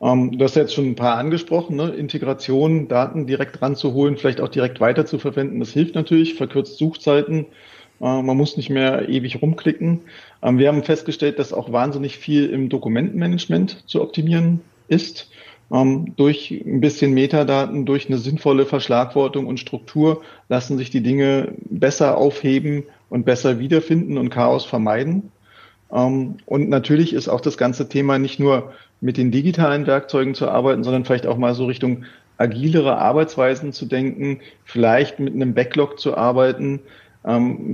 Ähm, 0.00 0.38
du 0.38 0.42
hast 0.42 0.56
jetzt 0.56 0.72
schon 0.72 0.86
ein 0.86 0.96
paar 0.96 1.18
angesprochen, 1.18 1.76
ne? 1.76 1.90
Integration, 1.90 2.88
Daten 2.88 3.26
direkt 3.26 3.60
ranzuholen, 3.60 4.16
vielleicht 4.16 4.40
auch 4.40 4.48
direkt 4.48 4.80
weiterzuverwenden. 4.80 5.60
Das 5.60 5.72
hilft 5.72 5.94
natürlich, 5.94 6.34
verkürzt 6.34 6.78
Suchzeiten. 6.78 7.44
Äh, 8.00 8.22
man 8.22 8.36
muss 8.36 8.56
nicht 8.56 8.70
mehr 8.70 9.08
ewig 9.08 9.40
rumklicken. 9.42 10.00
Ähm, 10.42 10.58
wir 10.58 10.68
haben 10.68 10.82
festgestellt, 10.82 11.38
dass 11.38 11.52
auch 11.52 11.72
wahnsinnig 11.72 12.18
viel 12.18 12.48
im 12.50 12.68
Dokumentenmanagement 12.68 13.88
zu 13.88 14.00
optimieren 14.02 14.60
ist. 14.88 15.30
Ähm, 15.72 16.14
durch 16.16 16.50
ein 16.50 16.80
bisschen 16.80 17.12
Metadaten, 17.12 17.86
durch 17.86 18.08
eine 18.08 18.18
sinnvolle 18.18 18.66
Verschlagwortung 18.66 19.46
und 19.46 19.60
Struktur 19.60 20.22
lassen 20.48 20.78
sich 20.78 20.90
die 20.90 21.02
Dinge 21.02 21.52
besser 21.68 22.18
aufheben 22.18 22.84
und 23.08 23.24
besser 23.24 23.58
wiederfinden 23.58 24.18
und 24.18 24.30
Chaos 24.30 24.64
vermeiden. 24.64 25.30
Ähm, 25.92 26.36
und 26.46 26.68
natürlich 26.68 27.12
ist 27.12 27.28
auch 27.28 27.40
das 27.40 27.56
ganze 27.56 27.88
Thema 27.88 28.18
nicht 28.18 28.40
nur 28.40 28.72
mit 29.00 29.16
den 29.16 29.30
digitalen 29.30 29.86
Werkzeugen 29.86 30.34
zu 30.34 30.48
arbeiten, 30.48 30.84
sondern 30.84 31.04
vielleicht 31.04 31.26
auch 31.26 31.38
mal 31.38 31.54
so 31.54 31.66
Richtung 31.66 32.04
agilere 32.36 32.96
Arbeitsweisen 32.96 33.72
zu 33.72 33.86
denken, 33.86 34.40
vielleicht 34.64 35.20
mit 35.20 35.34
einem 35.34 35.54
Backlog 35.54 36.00
zu 36.00 36.16
arbeiten, 36.16 36.80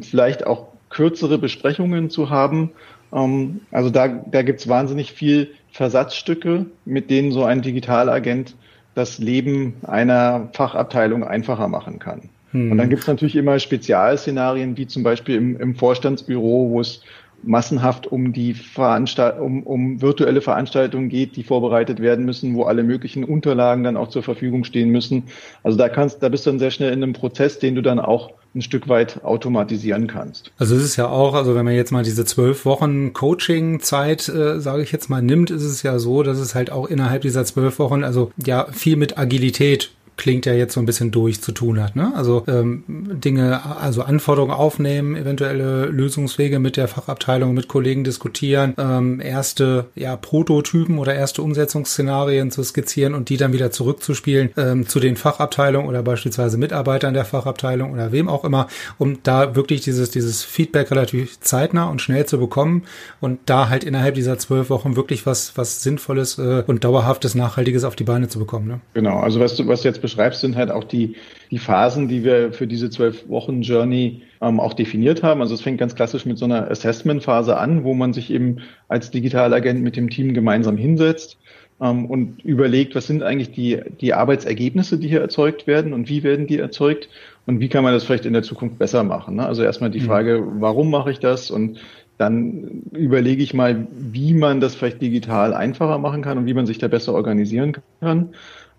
vielleicht 0.03 0.47
auch 0.47 0.67
kürzere 0.91 1.38
Besprechungen 1.38 2.11
zu 2.11 2.31
haben. 2.31 2.71
Ähm, 3.12 3.61
also 3.71 3.91
da, 3.91 4.09
da 4.09 4.43
gibt 4.43 4.61
es 4.61 4.69
wahnsinnig 4.69 5.12
viel 5.12 5.50
Versatzstücke, 5.71 6.67
mit 6.85 7.11
denen 7.11 7.33
so 7.33 7.45
ein 7.45 7.62
Digitalagent 7.62 8.57
das 8.95 9.19
Leben 9.19 9.75
einer 9.83 10.49
Fachabteilung 10.53 11.23
einfacher 11.23 11.69
machen 11.69 11.99
kann. 11.99 12.31
Hm. 12.53 12.73
Und 12.73 12.79
dann 12.79 12.88
gibt 12.88 13.03
es 13.03 13.09
natürlich 13.09 13.37
immer 13.37 13.59
Spezialszenarien, 13.59 14.76
wie 14.76 14.87
zum 14.87 15.03
Beispiel 15.03 15.37
im, 15.37 15.61
im 15.61 15.75
Vorstandsbüro, 15.75 16.71
wo 16.71 16.81
es 16.81 17.03
massenhaft 17.43 18.07
um 18.07 18.33
die 18.33 18.55
Veranstalt 18.55 19.38
um, 19.38 19.62
um 19.62 20.00
virtuelle 20.00 20.41
Veranstaltungen 20.41 21.11
geht, 21.11 21.37
die 21.37 21.43
vorbereitet 21.43 22.00
werden 22.00 22.25
müssen, 22.25 22.55
wo 22.55 22.65
alle 22.65 22.83
möglichen 22.83 23.25
Unterlagen 23.25 23.85
dann 23.85 23.99
auch 23.99 24.09
zur 24.09 24.23
Verfügung 24.23 24.65
stehen 24.65 24.91
müssen. 24.91 25.25
Also 25.62 25.76
da 25.76 25.91
kannst, 25.91 26.23
da 26.23 26.31
bist 26.31 26.47
du 26.47 26.50
dann 26.50 26.59
sehr 26.59 26.71
schnell 26.71 26.93
in 26.93 27.03
einem 27.03 27.12
Prozess, 27.12 27.59
den 27.59 27.75
du 27.75 27.83
dann 27.83 28.00
auch 28.00 28.33
ein 28.56 28.62
Stück 28.62 28.88
weit 28.88 29.22
automatisieren 29.22 30.06
kannst. 30.06 30.50
Also 30.58 30.75
es 30.75 30.82
ist 30.82 30.96
ja 30.96 31.08
auch, 31.08 31.34
also 31.34 31.54
wenn 31.54 31.64
man 31.64 31.75
jetzt 31.75 31.92
mal 31.92 32.02
diese 32.02 32.25
zwölf 32.25 32.64
Wochen 32.64 33.12
Coaching-Zeit, 33.12 34.28
äh, 34.28 34.60
sage 34.60 34.82
ich 34.82 34.92
jetzt 34.92 35.10
mal, 35.10 35.22
nimmt, 35.22 35.50
ist 35.50 35.62
es 35.62 35.82
ja 35.82 35.98
so, 35.98 36.22
dass 36.22 36.38
es 36.38 36.54
halt 36.54 36.70
auch 36.70 36.88
innerhalb 36.88 37.22
dieser 37.22 37.44
zwölf 37.44 37.78
Wochen, 37.78 38.02
also 38.02 38.32
ja, 38.44 38.66
viel 38.72 38.96
mit 38.96 39.18
Agilität 39.18 39.90
klingt 40.16 40.46
ja 40.46 40.54
jetzt 40.54 40.75
so 40.75 40.80
ein 40.80 40.87
bisschen 40.87 41.11
durch 41.11 41.42
zu 41.42 41.52
tun 41.52 41.82
hat. 41.82 41.96
Ne? 41.96 42.12
Also 42.14 42.44
ähm, 42.49 42.85
Dinge, 42.87 43.61
also 43.78 44.02
Anforderungen 44.02 44.52
aufnehmen, 44.52 45.16
eventuelle 45.16 45.87
Lösungswege 45.87 46.58
mit 46.58 46.76
der 46.76 46.88
Fachabteilung, 46.88 47.54
mit 47.54 47.68
Kollegen 47.68 48.04
diskutieren, 48.04 48.75
ähm, 48.78 49.20
erste 49.20 49.87
ja, 49.94 50.16
Prototypen 50.16 50.99
oder 50.99 51.14
erste 51.14 51.42
Umsetzungsszenarien 51.42 52.50
zu 52.50 52.62
skizzieren 52.62 53.14
und 53.14 53.28
die 53.28 53.37
dann 53.37 53.52
wieder 53.52 53.70
zurückzuspielen 53.70 54.50
ähm, 54.56 54.88
zu 54.88 55.00
den 55.00 55.16
Fachabteilungen 55.16 55.88
oder 55.88 56.02
beispielsweise 56.02 56.56
Mitarbeitern 56.56 57.14
der 57.14 57.25
Fachabteilung 57.25 57.92
oder 57.92 58.12
wem 58.12 58.28
auch 58.28 58.44
immer, 58.44 58.68
um 58.99 59.18
da 59.23 59.54
wirklich 59.54 59.82
dieses, 59.82 60.11
dieses 60.11 60.42
Feedback 60.42 60.90
relativ 60.90 61.40
zeitnah 61.40 61.90
und 61.90 62.00
schnell 62.00 62.26
zu 62.26 62.38
bekommen 62.38 62.85
und 63.20 63.38
da 63.46 63.68
halt 63.68 63.85
innerhalb 63.85 64.14
dieser 64.14 64.38
zwölf 64.38 64.70
Wochen 64.70 64.96
wirklich 64.96 65.26
was, 65.26 65.56
was 65.56 65.82
Sinnvolles 65.82 66.38
äh, 66.38 66.64
und 66.66 66.85
Dauerhaftes, 66.85 67.35
Nachhaltiges 67.35 67.85
auf 67.85 67.96
die 67.96 68.04
Beine 68.04 68.28
zu 68.28 68.38
bekommen. 68.38 68.66
Ne? 68.66 68.80
Genau, 68.94 69.20
also 69.20 69.40
was 69.40 69.56
was 69.66 69.85
jetzt 69.85 70.00
beschreibst, 70.06 70.40
sind 70.40 70.56
halt 70.56 70.70
auch 70.70 70.84
die, 70.84 71.16
die 71.50 71.58
Phasen, 71.58 72.06
die 72.06 72.22
wir 72.22 72.52
für 72.52 72.68
diese 72.68 72.90
zwölf 72.90 73.28
Wochen 73.28 73.62
Journey 73.62 74.22
ähm, 74.40 74.60
auch 74.60 74.72
definiert 74.72 75.25
haben. 75.25 75.40
Also 75.40 75.54
es 75.54 75.62
fängt 75.62 75.78
ganz 75.78 75.96
klassisch 75.96 76.26
mit 76.26 76.38
so 76.38 76.44
einer 76.44 76.70
Assessment-Phase 76.70 77.56
an, 77.56 77.82
wo 77.82 77.92
man 77.92 78.12
sich 78.12 78.30
eben 78.30 78.58
als 78.88 79.10
Digitalagent 79.10 79.82
mit 79.82 79.96
dem 79.96 80.08
Team 80.08 80.32
gemeinsam 80.32 80.76
hinsetzt 80.76 81.38
ähm, 81.80 82.06
und 82.06 82.44
überlegt, 82.44 82.94
was 82.94 83.08
sind 83.08 83.25
eigentlich 83.25 83.50
die, 83.50 83.80
die 84.00 84.14
Arbeitsergebnisse, 84.14 84.98
die 84.98 85.08
hier 85.08 85.20
erzeugt 85.20 85.66
werden 85.66 85.92
und 85.92 86.08
wie 86.08 86.22
werden 86.22 86.46
die 86.46 86.58
erzeugt 86.58 87.08
und 87.46 87.58
wie 87.58 87.68
kann 87.68 87.82
man 87.82 87.92
das 87.92 88.04
vielleicht 88.04 88.26
in 88.26 88.32
der 88.32 88.42
Zukunft 88.44 88.78
besser 88.78 89.02
machen. 89.02 89.36
Ne? 89.36 89.46
Also 89.46 89.64
erstmal 89.64 89.90
die 89.90 90.00
mhm. 90.00 90.06
Frage, 90.06 90.44
warum 90.60 90.88
mache 90.90 91.10
ich 91.10 91.18
das 91.18 91.50
und 91.50 91.80
dann 92.18 92.82
überlege 92.92 93.42
ich 93.42 93.52
mal, 93.52 93.86
wie 93.90 94.32
man 94.32 94.60
das 94.60 94.75
vielleicht 94.75 95.02
digital 95.02 95.52
einfacher 95.52 95.98
machen 95.98 96.22
kann 96.22 96.38
und 96.38 96.46
wie 96.46 96.54
man 96.54 96.64
sich 96.64 96.78
da 96.78 96.88
besser 96.88 97.12
organisieren 97.12 97.76
kann. 98.00 98.30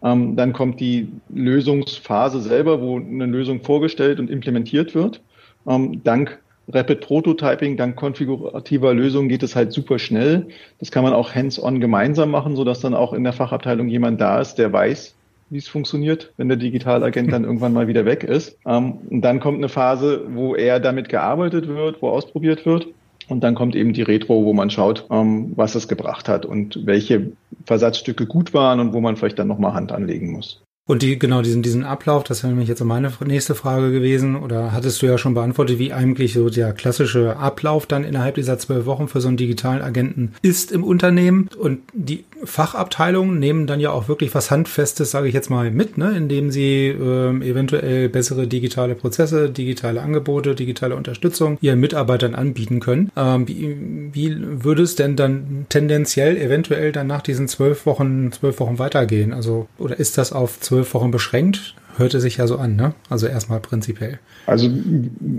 Ähm, 0.04 0.36
dann 0.36 0.54
kommt 0.54 0.80
die 0.80 1.10
Lösungsphase 1.30 2.42
selber, 2.42 2.82
wo 2.82 2.98
eine 2.98 3.26
Lösung 3.26 3.62
vorgestellt 3.62 4.20
und 4.20 4.30
implementiert 4.30 4.94
wird. 4.94 5.22
Ähm, 5.68 6.02
dank 6.04 6.40
Rapid 6.70 7.00
Prototyping, 7.02 7.78
dank 7.78 7.96
konfigurativer 7.96 8.94
Lösungen 8.94 9.30
geht 9.30 9.42
es 9.42 9.56
halt 9.56 9.72
super 9.72 10.00
schnell. 10.00 10.48
Das 10.80 10.92
kann 10.92 11.04
man 11.04 11.14
auch 11.14 11.34
hands-on 11.34 11.80
gemeinsam 11.80 12.30
machen, 12.30 12.58
sodass 12.58 12.82
dann 12.82 12.94
auch 12.94 13.14
in 13.14 13.24
der 13.24 13.32
Fachabteilung 13.32 13.88
jemand 13.88 14.20
da 14.20 14.42
ist, 14.42 14.56
der 14.56 14.74
weiß, 14.74 15.16
wie 15.50 15.58
es 15.58 15.70
funktioniert, 15.70 16.34
wenn 16.36 16.50
der 16.50 16.58
Digitalagent 16.58 17.32
dann 17.32 17.44
irgendwann 17.46 17.74
mal 17.74 17.88
wieder 17.88 18.04
weg 18.04 18.24
ist. 18.24 18.58
Ähm, 18.66 19.00
und 19.10 19.22
dann 19.22 19.40
kommt 19.40 19.58
eine 19.58 19.70
Phase, 19.70 20.26
wo 20.30 20.56
eher 20.56 20.82
damit 20.82 21.08
gearbeitet 21.08 21.68
wird, 21.70 22.02
wo 22.02 22.10
ausprobiert 22.10 22.66
wird. 22.66 22.88
Und 23.28 23.42
dann 23.42 23.56
kommt 23.56 23.76
eben 23.76 23.94
die 23.94 24.04
Retro, 24.04 24.46
wo 24.46 24.54
man 24.54 24.70
schaut, 24.70 25.06
ähm, 25.12 25.52
was 25.56 25.76
es 25.76 25.88
gebracht 25.88 26.30
hat 26.30 26.46
und 26.46 26.86
welche 26.86 27.32
Versatzstücke 27.66 28.26
gut 28.26 28.54
waren 28.54 28.80
und 28.80 28.94
wo 28.94 29.02
man 29.02 29.18
vielleicht 29.18 29.40
dann 29.40 29.48
nochmal 29.48 29.74
Hand 29.74 29.92
anlegen 29.92 30.32
muss. 30.32 30.62
Und 30.88 31.02
die, 31.02 31.20
genau, 31.20 31.42
diesen, 31.42 31.62
diesen 31.62 31.84
Ablauf, 31.84 32.24
das 32.24 32.44
wäre 32.44 32.54
nämlich 32.54 32.70
jetzt 32.70 32.82
meine 32.82 33.12
nächste 33.26 33.56
Frage 33.56 33.92
gewesen, 33.92 34.38
oder 34.38 34.72
hattest 34.72 35.02
du 35.02 35.06
ja 35.06 35.18
schon 35.18 35.34
beantwortet, 35.34 35.80
wie 35.80 35.92
eigentlich 35.92 36.32
so 36.32 36.50
der 36.50 36.72
klassische 36.72 37.36
Ablauf 37.36 37.86
dann 37.86 38.06
innerhalb 38.06 38.36
dieser 38.36 38.58
zwölf 38.58 38.86
Wochen 38.86 39.10
für 39.10 39.20
so 39.20 39.28
einen 39.28 39.36
digitalen 39.36 39.82
Agenten 39.82 40.34
ist 40.42 40.72
im 40.72 40.86
Unternehmen. 40.86 41.50
Und 41.60 41.80
die 41.92 42.24
Fachabteilungen 42.44 43.40
nehmen 43.40 43.68
dann 43.68 43.80
ja 43.80 43.92
auch 43.92 44.08
wirklich 44.08 44.34
was 44.36 44.52
Handfestes, 44.52 45.12
sage 45.12 45.28
ich 45.28 45.34
jetzt 45.34 45.50
mal, 45.50 45.72
mit, 45.72 45.98
ne, 45.98 46.16
indem 46.16 46.52
sie 46.52 46.88
äh, 46.88 47.50
eventuell 47.50 48.10
bessere 48.10 48.48
digitale 48.48 48.96
Prozesse, 48.96 49.50
digitale 49.50 50.02
Angebote, 50.02 50.56
digitale 50.56 50.96
Unterstützung 50.96 51.58
ihren 51.62 51.80
Mitarbeitern 51.80 52.36
anbieten 52.36 52.80
können. 52.80 53.12
Ähm, 53.16 53.48
wie, 53.48 53.78
wie 54.14 54.64
würde 54.64 54.84
es 54.84 54.96
denn 54.96 55.16
dann 55.16 55.66
tendenziell 55.70 56.38
eventuell 56.38 56.92
dann 56.92 57.08
nach 57.08 57.22
diesen 57.22 57.48
zwölf 57.48 57.86
Wochen, 57.86 58.32
zwölf 58.32 58.60
Wochen 58.60 58.80
weitergehen? 58.80 59.34
Also, 59.34 59.68
oder 59.78 60.00
ist 60.00 60.18
das 60.18 60.34
auf 60.34 60.60
zwölf 60.60 60.94
Wochen 60.94 61.12
beschränkt. 61.12 61.76
Hörte 61.98 62.20
sich 62.20 62.38
ja 62.38 62.48
so 62.48 62.58
an, 62.58 62.76
ne? 62.76 62.94
Also 63.10 63.28
erstmal 63.28 63.60
prinzipiell. 63.60 64.20
Also 64.46 64.70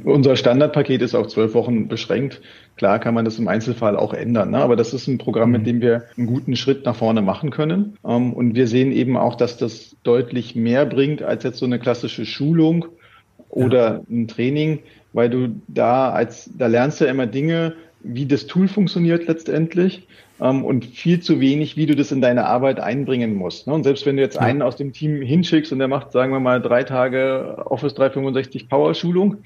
unser 0.05 0.37
Standardpaket 0.37 1.03
ist 1.03 1.15
auf 1.15 1.29
zwölf 1.29 1.55
Wochen 1.55 1.89
beschränkt. 1.89 2.41
Klar 2.77 2.99
kann 2.99 3.15
man 3.15 3.25
das 3.25 3.39
im 3.39 3.49
Einzelfall 3.49 3.97
auch 3.97 4.13
ändern, 4.13 4.51
ne? 4.51 4.59
aber 4.59 4.77
das 4.77 4.93
ist 4.95 5.09
ein 5.09 5.19
Programm, 5.19 5.51
mit 5.51 5.63
mhm. 5.63 5.67
dem 5.67 5.81
wir 5.81 6.05
einen 6.17 6.27
guten 6.27 6.57
Schritt 6.57 6.85
nach 6.85 6.97
vorne 6.97 7.23
machen 7.23 7.51
können. 7.51 7.97
Ähm, 8.05 8.33
und 8.33 8.55
wir 8.55 8.69
sehen 8.69 8.93
eben 8.93 9.17
auch, 9.17 9.35
dass 9.35 9.57
das 9.57 9.97
deutlich 10.03 10.55
mehr 10.55 10.87
bringt 10.87 11.23
als 11.23 11.45
jetzt 11.45 11.59
so 11.59 11.67
eine 11.67 11.79
klassische 11.79 12.27
Schulung 12.27 12.87
oder 13.49 13.95
ja. 13.95 14.03
ein 14.11 14.29
Training, 14.29 14.81
weil 15.13 15.31
du 15.31 15.61
da 15.69 16.11
als, 16.11 16.51
da 16.57 16.67
lernst 16.67 17.01
du 17.01 17.07
ja 17.07 17.11
immer 17.11 17.27
Dinge, 17.27 17.75
wie 18.09 18.27
das 18.27 18.47
Tool 18.47 18.69
funktioniert 18.69 19.27
letztendlich 19.29 20.07
ähm, 20.41 20.65
und 20.65 20.87
viel 20.87 21.21
zu 21.21 21.41
wenig, 21.41 21.77
wie 21.77 21.87
du 21.87 21.95
das 21.95 22.11
in 22.11 22.21
deine 22.21 22.47
Arbeit 22.47 22.81
einbringen 22.81 23.35
musst. 23.35 23.67
Ne? 23.67 23.75
Und 23.75 23.85
selbst 23.85 24.07
wenn 24.07 24.17
du 24.17 24.23
jetzt 24.23 24.39
einen 24.39 24.63
aus 24.63 24.77
dem 24.77 24.93
Team 24.93 25.21
hinschickst 25.21 25.73
und 25.73 25.79
der 25.79 25.89
macht, 25.89 26.13
sagen 26.13 26.33
wir 26.33 26.41
mal, 26.41 26.61
drei 26.61 26.85
Tage 26.85 27.63
Office 27.67 27.95
365 27.95 28.69
Power 28.69 28.95
Schulung, 28.95 29.39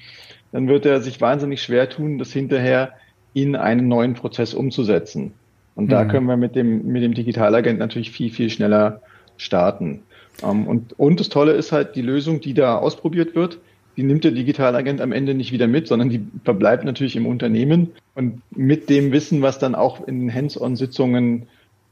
dann 0.51 0.67
wird 0.67 0.85
er 0.85 1.01
sich 1.01 1.19
wahnsinnig 1.19 1.61
schwer 1.61 1.89
tun, 1.89 2.19
das 2.19 2.31
hinterher 2.31 2.93
in 3.33 3.55
einen 3.55 3.87
neuen 3.87 4.13
Prozess 4.13 4.53
umzusetzen. 4.53 5.33
Und 5.75 5.91
da 5.91 6.03
mhm. 6.03 6.07
können 6.09 6.27
wir 6.27 6.37
mit 6.37 6.55
dem, 6.55 6.85
mit 6.85 7.03
dem 7.03 7.13
Digitalagent 7.13 7.79
natürlich 7.79 8.11
viel, 8.11 8.31
viel 8.31 8.49
schneller 8.49 9.01
starten. 9.37 10.03
Ähm, 10.41 10.67
und, 10.67 10.97
und 10.97 11.19
das 11.19 11.29
Tolle 11.29 11.51
ist 11.53 11.71
halt 11.71 11.95
die 11.95 12.01
Lösung, 12.01 12.39
die 12.39 12.53
da 12.53 12.77
ausprobiert 12.77 13.35
wird, 13.35 13.59
die 13.95 14.03
nimmt 14.03 14.23
der 14.23 14.31
Digitalagent 14.31 15.01
am 15.01 15.11
Ende 15.11 15.33
nicht 15.33 15.51
wieder 15.51 15.67
mit, 15.67 15.87
sondern 15.87 16.09
die 16.09 16.25
verbleibt 16.43 16.83
natürlich 16.83 17.15
im 17.15 17.25
Unternehmen. 17.25 17.91
Und 18.15 18.41
mit 18.51 18.89
dem 18.89 19.11
Wissen, 19.11 19.41
was 19.41 19.59
dann 19.59 19.75
auch 19.75 20.07
in 20.07 20.33
Hands-on-Sitzungen 20.33 21.47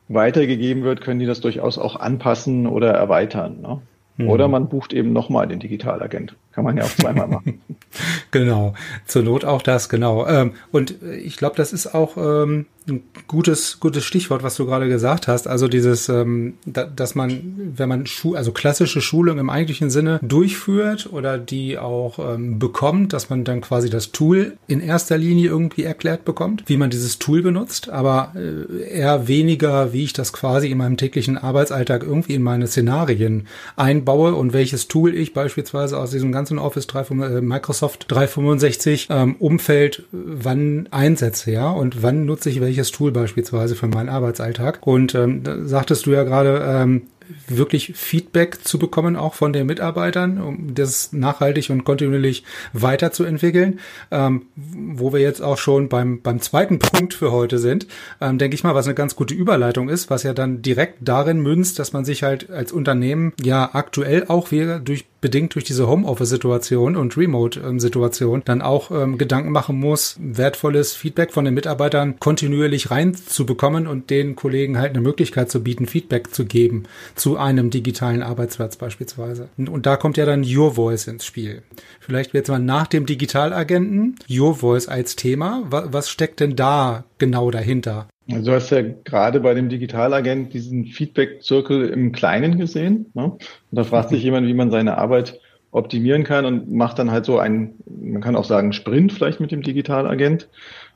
weitergegeben 0.08 0.84
wird, 0.84 1.01
können 1.01 1.20
die 1.20 1.25
das 1.25 1.41
durchaus 1.41 1.77
auch 1.77 1.96
anpassen 1.96 2.67
oder 2.67 2.91
erweitern. 2.91 3.62
Ne? 3.62 3.81
Mhm. 4.17 4.29
Oder 4.29 4.48
man 4.48 4.70
bucht 4.70 4.93
eben 4.93 5.13
nochmal 5.13 5.48
den 5.48 5.60
Digitalagent. 5.60 6.36
Kann 6.51 6.63
man 6.63 6.77
ja 6.77 6.84
auch 6.84 6.89
zweimal 6.89 7.27
machen. 7.27 7.62
genau. 8.32 8.74
Zur 9.06 9.24
Not 9.24 9.46
auch 9.46 9.62
das, 9.62 9.90
genau. 9.90 10.28
Ähm, 10.28 10.54
und 10.72 10.96
ich 11.02 11.38
glaube, 11.38 11.56
das 11.56 11.74
ist 11.74 11.94
auch 11.94 12.18
ähm, 12.18 12.66
ein 12.88 13.04
gutes, 13.28 13.80
gutes 13.80 14.04
Stichwort, 14.04 14.44
was 14.44 14.56
du 14.56 14.66
gerade 14.66 14.90
gesagt 14.90 15.28
hast. 15.28 15.48
Also 15.48 15.68
dieses, 15.68 16.10
ähm, 16.10 16.56
da, 16.66 16.86
dass 16.86 17.14
man, 17.14 17.74
wenn 17.76 17.88
man 17.88 18.06
Schu 18.08 18.36
also 18.36 18.52
klassische 18.52 19.02
Schulung 19.02 19.38
im 19.38 19.50
eigentlichen 19.50 19.90
Sinne 19.90 20.20
durchführt 20.24 21.10
oder 21.12 21.38
die 21.38 21.78
auch 21.78 22.18
ähm, 22.20 22.58
bekommt, 22.58 23.14
dass 23.14 23.30
man 23.30 23.44
dann 23.44 23.62
quasi 23.62 23.90
das 23.90 24.12
Tool 24.12 24.58
in 24.68 24.82
erster 24.82 25.18
Linie 25.18 25.50
irgendwie 25.50 25.84
erklärt 25.84 26.26
bekommt, 26.26 26.64
wie 26.66 26.78
man 26.78 26.90
dieses 26.90 27.20
Tool 27.20 27.42
benutzt, 27.42 27.90
aber 27.90 28.34
äh, 28.36 28.90
eher 28.90 29.28
weniger, 29.28 29.94
wie 29.94 30.04
ich 30.04 30.14
das 30.14 30.34
quasi 30.34 30.70
in 30.70 30.78
meinem 30.80 30.98
täglichen 30.98 31.38
Arbeitsalltag 31.38 32.04
irgendwie 32.04 32.34
in 32.34 32.44
meine 32.44 32.68
Szenarien 32.68 33.48
einbaue 33.76 34.34
und 34.34 34.54
welches 34.54 34.88
Tool 34.88 35.14
ich 35.14 35.34
beispielsweise 35.34 35.98
aus 36.00 36.12
diesem 36.12 36.32
ganzen 36.32 36.58
Office 36.58 36.88
3, 36.88 37.02
äh, 37.02 37.42
Microsoft 37.42 37.81
365 37.88 39.08
ähm, 39.10 39.36
Umfeld 39.38 40.00
äh, 40.00 40.04
wann 40.12 40.88
einsetze, 40.92 41.52
ja, 41.52 41.70
und 41.70 42.04
wann 42.04 42.26
nutze 42.26 42.50
ich 42.50 42.60
welche 42.60 42.72
welches 42.82 42.92
Tool 42.92 43.12
beispielsweise 43.12 43.76
für 43.76 43.88
meinen 43.88 44.10
Arbeitsalltag. 44.10 44.88
Und 44.88 45.14
ähm, 45.14 45.44
da 45.44 45.64
sagtest 45.66 46.06
du 46.06 46.12
ja 46.12 46.24
gerade, 46.24 46.64
ähm, 46.66 47.04
wirklich 47.48 47.94
Feedback 47.96 48.66
zu 48.66 48.80
bekommen, 48.80 49.16
auch 49.16 49.36
von 49.36 49.54
den 49.54 49.68
Mitarbeitern, 49.68 50.42
um 50.42 50.74
das 50.74 51.14
nachhaltig 51.14 51.70
und 51.70 51.84
kontinuierlich 51.84 52.44
weiterzuentwickeln. 52.74 53.80
Ähm, 54.10 54.48
wo 54.56 55.14
wir 55.14 55.20
jetzt 55.20 55.42
auch 55.42 55.58
schon 55.58 55.90
beim, 55.90 56.22
beim 56.22 56.42
zweiten 56.42 56.80
Punkt 56.80 57.14
für 57.14 57.32
heute 57.32 57.60
sind, 57.60 57.88
ähm, 58.20 58.38
denke 58.38 58.56
ich 58.56 58.64
mal, 58.64 58.76
was 58.76 58.86
eine 58.86 58.96
ganz 58.96 59.16
gute 59.16 59.34
Überleitung 59.34 59.88
ist, 59.90 60.10
was 60.10 60.24
ja 60.24 60.34
dann 60.34 60.62
direkt 60.62 60.98
darin 61.02 61.40
münzt, 61.40 61.78
dass 61.80 61.94
man 61.94 62.04
sich 62.04 62.24
halt 62.24 62.50
als 62.50 62.72
Unternehmen 62.72 63.34
ja 63.42 63.70
aktuell 63.74 64.26
auch 64.28 64.52
wieder 64.52 64.80
durch 64.80 65.06
bedingt 65.22 65.56
durch 65.56 65.63
diese 65.63 65.88
Homeoffice-Situation 65.88 66.96
und 66.96 67.16
Remote-Situation 67.16 68.42
dann 68.44 68.62
auch 68.62 68.92
ähm, 68.92 69.18
Gedanken 69.18 69.51
machen 69.51 69.80
muss, 69.80 70.18
wertvolles 70.20 70.94
Feedback 70.94 71.32
von 71.32 71.46
den 71.46 71.54
Mitarbeitern 71.54 72.20
kontinuierlich 72.20 72.92
reinzubekommen 72.92 73.88
und 73.88 74.10
den 74.10 74.36
Kollegen 74.36 74.78
halt 74.78 74.92
eine 74.92 75.01
Möglichkeit 75.01 75.51
zu 75.51 75.63
bieten, 75.63 75.86
Feedback 75.86 76.34
zu 76.34 76.46
geben 76.46 76.84
zu 77.16 77.38
einem 77.38 77.70
digitalen 77.70 78.24
Arbeitsplatz 78.24 78.75
beispielsweise. 78.75 79.50
Und, 79.58 79.70
und 79.70 79.86
da 79.86 79.96
kommt 79.96 80.18
ja 80.18 80.25
dann 80.25 80.44
Your 80.44 80.74
Voice 80.74 81.08
ins 81.08 81.25
Spiel. 81.25 81.62
Vielleicht 82.00 82.34
jetzt 82.34 82.50
mal 82.50 82.60
nach 82.60 82.88
dem 82.88 83.06
Digitalagenten 83.06 84.16
Your 84.30 84.56
Voice 84.56 84.88
als 84.88 85.16
Thema. 85.16 85.63
Was, 85.70 85.94
was 85.94 86.10
steckt 86.10 86.40
denn 86.40 86.56
da 86.56 87.06
genau 87.20 87.51
dahinter? 87.51 88.08
Also 88.30 88.51
du 88.51 88.56
hast 88.56 88.70
ja 88.70 88.82
gerade 88.82 89.40
bei 89.40 89.54
dem 89.54 89.70
Digitalagent 89.70 90.54
diesen 90.54 90.86
Feedback-Zirkel 90.86 91.90
im 91.90 92.12
Kleinen 92.12 92.58
gesehen. 92.58 93.08
Ne? 93.13 93.24
Und 93.25 93.42
da 93.72 93.84
fragt 93.84 94.10
sich 94.10 94.24
jemand, 94.24 94.48
wie 94.48 94.54
man 94.54 94.72
seine 94.72 94.98
Arbeit 94.98 95.40
optimieren 95.72 96.24
kann 96.24 96.46
und 96.46 96.72
macht 96.72 97.00
dann 97.00 97.12
halt 97.12 97.25
so 97.25 97.40
einen, 97.40 97.75
man 97.86 98.22
kann 98.22 98.36
auch 98.36 98.46
sagen, 98.46 98.74
Sprint 98.74 99.13
vielleicht 99.13 99.40
mit 99.40 99.51
dem 99.51 99.62
Digitalagent. 99.62 100.50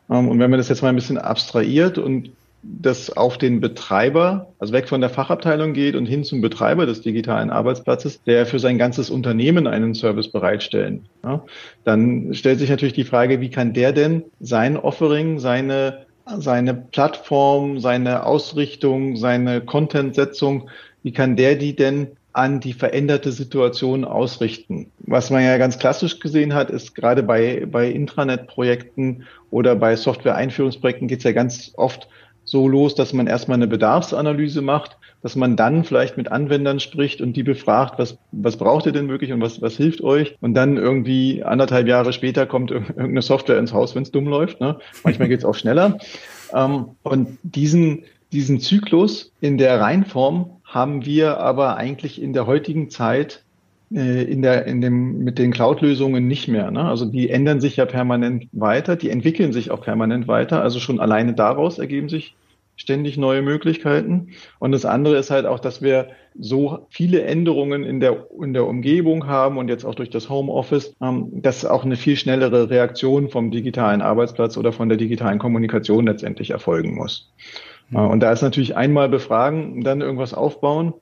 Ähm, 0.09 0.27
und 0.27 0.39
wenn 0.39 0.49
man 0.49 0.59
das 0.59 0.69
jetzt 0.69 0.81
mal 0.81 0.89
ein 0.89 0.95
bisschen 0.95 1.17
abstrahiert 1.17 1.97
und 1.97 2.31
das 2.67 3.15
auf 3.15 3.37
den 3.37 3.59
Betreiber, 3.59 4.47
also 4.59 4.73
weg 4.73 4.89
von 4.89 5.01
der 5.01 5.09
Fachabteilung 5.09 5.73
geht 5.73 5.95
und 5.95 6.07
hin 6.07 6.23
zum 6.23 6.41
Betreiber 6.41 6.85
des 6.85 7.01
digitalen 7.01 7.49
Arbeitsplatzes, 7.51 8.23
der 8.23 8.45
für 8.45 8.59
sein 8.59 8.77
ganzes 8.77 9.09
Unternehmen 9.09 9.67
einen 9.67 9.93
Service 9.93 10.29
bereitstellen. 10.29 11.05
Ja, 11.23 11.43
dann 11.83 12.33
stellt 12.33 12.59
sich 12.59 12.69
natürlich 12.69 12.93
die 12.93 13.03
Frage, 13.03 13.39
wie 13.39 13.49
kann 13.49 13.73
der 13.73 13.91
denn 13.91 14.23
sein 14.39 14.77
Offering, 14.77 15.39
seine, 15.39 16.04
seine 16.37 16.73
Plattform, 16.73 17.79
seine 17.79 18.25
Ausrichtung, 18.25 19.17
seine 19.17 19.61
Content-Setzung, 19.61 20.69
wie 21.03 21.13
kann 21.13 21.35
der 21.35 21.55
die 21.55 21.75
denn 21.75 22.17
an 22.33 22.59
die 22.59 22.73
veränderte 22.73 23.31
Situation 23.31 24.03
ausrichten. 24.03 24.91
Was 24.99 25.29
man 25.29 25.43
ja 25.43 25.57
ganz 25.57 25.79
klassisch 25.79 26.19
gesehen 26.19 26.53
hat, 26.53 26.69
ist 26.69 26.93
gerade 26.93 27.23
bei, 27.23 27.65
bei 27.65 27.89
Intranet-Projekten 27.89 29.23
oder 29.51 29.75
bei 29.77 29.95
Software-Einführungsprojekten 29.95 31.07
geht 31.07 31.19
es 31.19 31.23
ja 31.23 31.31
ganz 31.31 31.71
oft 31.77 32.09
so 32.45 32.67
los, 32.67 32.95
dass 32.95 33.11
man 33.11 33.27
erstmal 33.27 33.55
eine 33.55 33.67
Bedarfsanalyse 33.67 34.61
macht, 34.61 34.97
dass 35.21 35.35
man 35.35 35.55
dann 35.55 35.83
vielleicht 35.83 36.15
mit 36.17 36.31
Anwendern 36.31 36.79
spricht 36.79 37.19
und 37.19 37.33
die 37.33 37.43
befragt, 37.43 37.95
was, 37.97 38.17
was 38.31 38.57
braucht 38.57 38.85
ihr 38.85 38.91
denn 38.91 39.09
wirklich 39.09 39.33
und 39.33 39.41
was, 39.41 39.61
was 39.61 39.75
hilft 39.75 40.01
euch? 40.01 40.37
Und 40.39 40.53
dann 40.53 40.77
irgendwie 40.77 41.43
anderthalb 41.43 41.87
Jahre 41.87 42.13
später 42.13 42.45
kommt 42.45 42.69
irgendeine 42.69 43.23
Software 43.23 43.57
ins 43.57 43.73
Haus, 43.73 43.95
wenn 43.95 44.03
es 44.03 44.11
dumm 44.11 44.27
läuft. 44.27 44.61
Ne? 44.61 44.77
Manchmal 45.03 45.27
geht 45.27 45.39
es 45.39 45.45
auch 45.45 45.55
schneller. 45.55 45.97
Ähm, 46.53 46.89
und 47.01 47.39
diesen, 47.41 48.03
diesen 48.31 48.59
Zyklus 48.59 49.31
in 49.41 49.57
der 49.57 49.81
Reinform 49.81 50.51
haben 50.63 51.05
wir 51.05 51.39
aber 51.39 51.77
eigentlich 51.77 52.21
in 52.21 52.33
der 52.33 52.45
heutigen 52.45 52.91
Zeit 52.91 53.44
in 53.89 54.41
der, 54.41 54.65
in 54.65 54.81
dem, 54.81 55.19
mit 55.19 55.37
den 55.37 55.51
Cloud-Lösungen 55.51 56.27
nicht 56.27 56.47
mehr. 56.47 56.71
Ne? 56.71 56.83
Also 56.83 57.05
die 57.05 57.29
ändern 57.29 57.61
sich 57.61 57.77
ja 57.77 57.85
permanent 57.85 58.47
weiter, 58.51 58.95
die 58.95 59.09
entwickeln 59.09 59.53
sich 59.53 59.71
auch 59.71 59.81
permanent 59.81 60.27
weiter. 60.27 60.61
Also 60.61 60.79
schon 60.79 60.99
alleine 60.99 61.33
daraus 61.33 61.77
ergeben 61.77 62.09
sich 62.09 62.35
ständig 62.77 63.17
neue 63.17 63.41
Möglichkeiten. 63.41 64.29
Und 64.59 64.71
das 64.71 64.85
andere 64.85 65.17
ist 65.17 65.31
halt 65.31 65.45
auch, 65.45 65.59
dass 65.59 65.81
wir 65.81 66.09
so 66.37 66.85
viele 66.89 67.23
Änderungen 67.23 67.83
in 67.83 67.99
der, 67.99 68.27
in 68.41 68.53
der 68.53 68.67
Umgebung 68.67 69.27
haben 69.27 69.57
und 69.57 69.69
jetzt 69.69 69.85
auch 69.85 69.95
durch 69.95 70.09
das 70.09 70.29
Homeoffice, 70.29 70.93
ähm, 71.01 71.29
dass 71.41 71.65
auch 71.65 71.85
eine 71.85 71.95
viel 71.95 72.17
schnellere 72.17 72.69
Reaktion 72.69 73.29
vom 73.29 73.51
digitalen 73.51 74.01
Arbeitsplatz 74.01 74.57
oder 74.57 74.73
von 74.73 74.89
der 74.89 74.97
digitalen 74.97 75.39
Kommunikation 75.39 76.05
letztendlich 76.05 76.51
erfolgen 76.51 76.95
muss. 76.95 77.31
Mhm. 77.89 77.97
Und 77.97 78.19
da 78.19 78.31
ist 78.31 78.41
natürlich 78.41 78.75
einmal 78.75 79.09
befragen, 79.09 79.81
dann 79.83 80.01
irgendwas 80.01 80.33
aufbauen, 80.33 80.93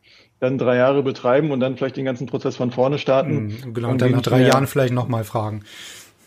dann 0.43 0.57
drei 0.57 0.75
Jahre 0.75 1.03
betreiben 1.03 1.51
und 1.51 1.61
dann 1.61 1.77
vielleicht 1.77 1.95
den 1.95 2.05
ganzen 2.05 2.27
Prozess 2.27 2.57
von 2.57 2.71
vorne 2.71 2.97
starten. 2.97 3.45
Mhm, 3.45 3.73
genau, 3.73 3.89
und 3.89 4.01
dann 4.01 4.11
nach 4.11 4.21
drei 4.21 4.39
mehr, 4.39 4.49
Jahren 4.49 4.67
vielleicht 4.67 4.93
nochmal 4.93 5.23
fragen. 5.23 5.63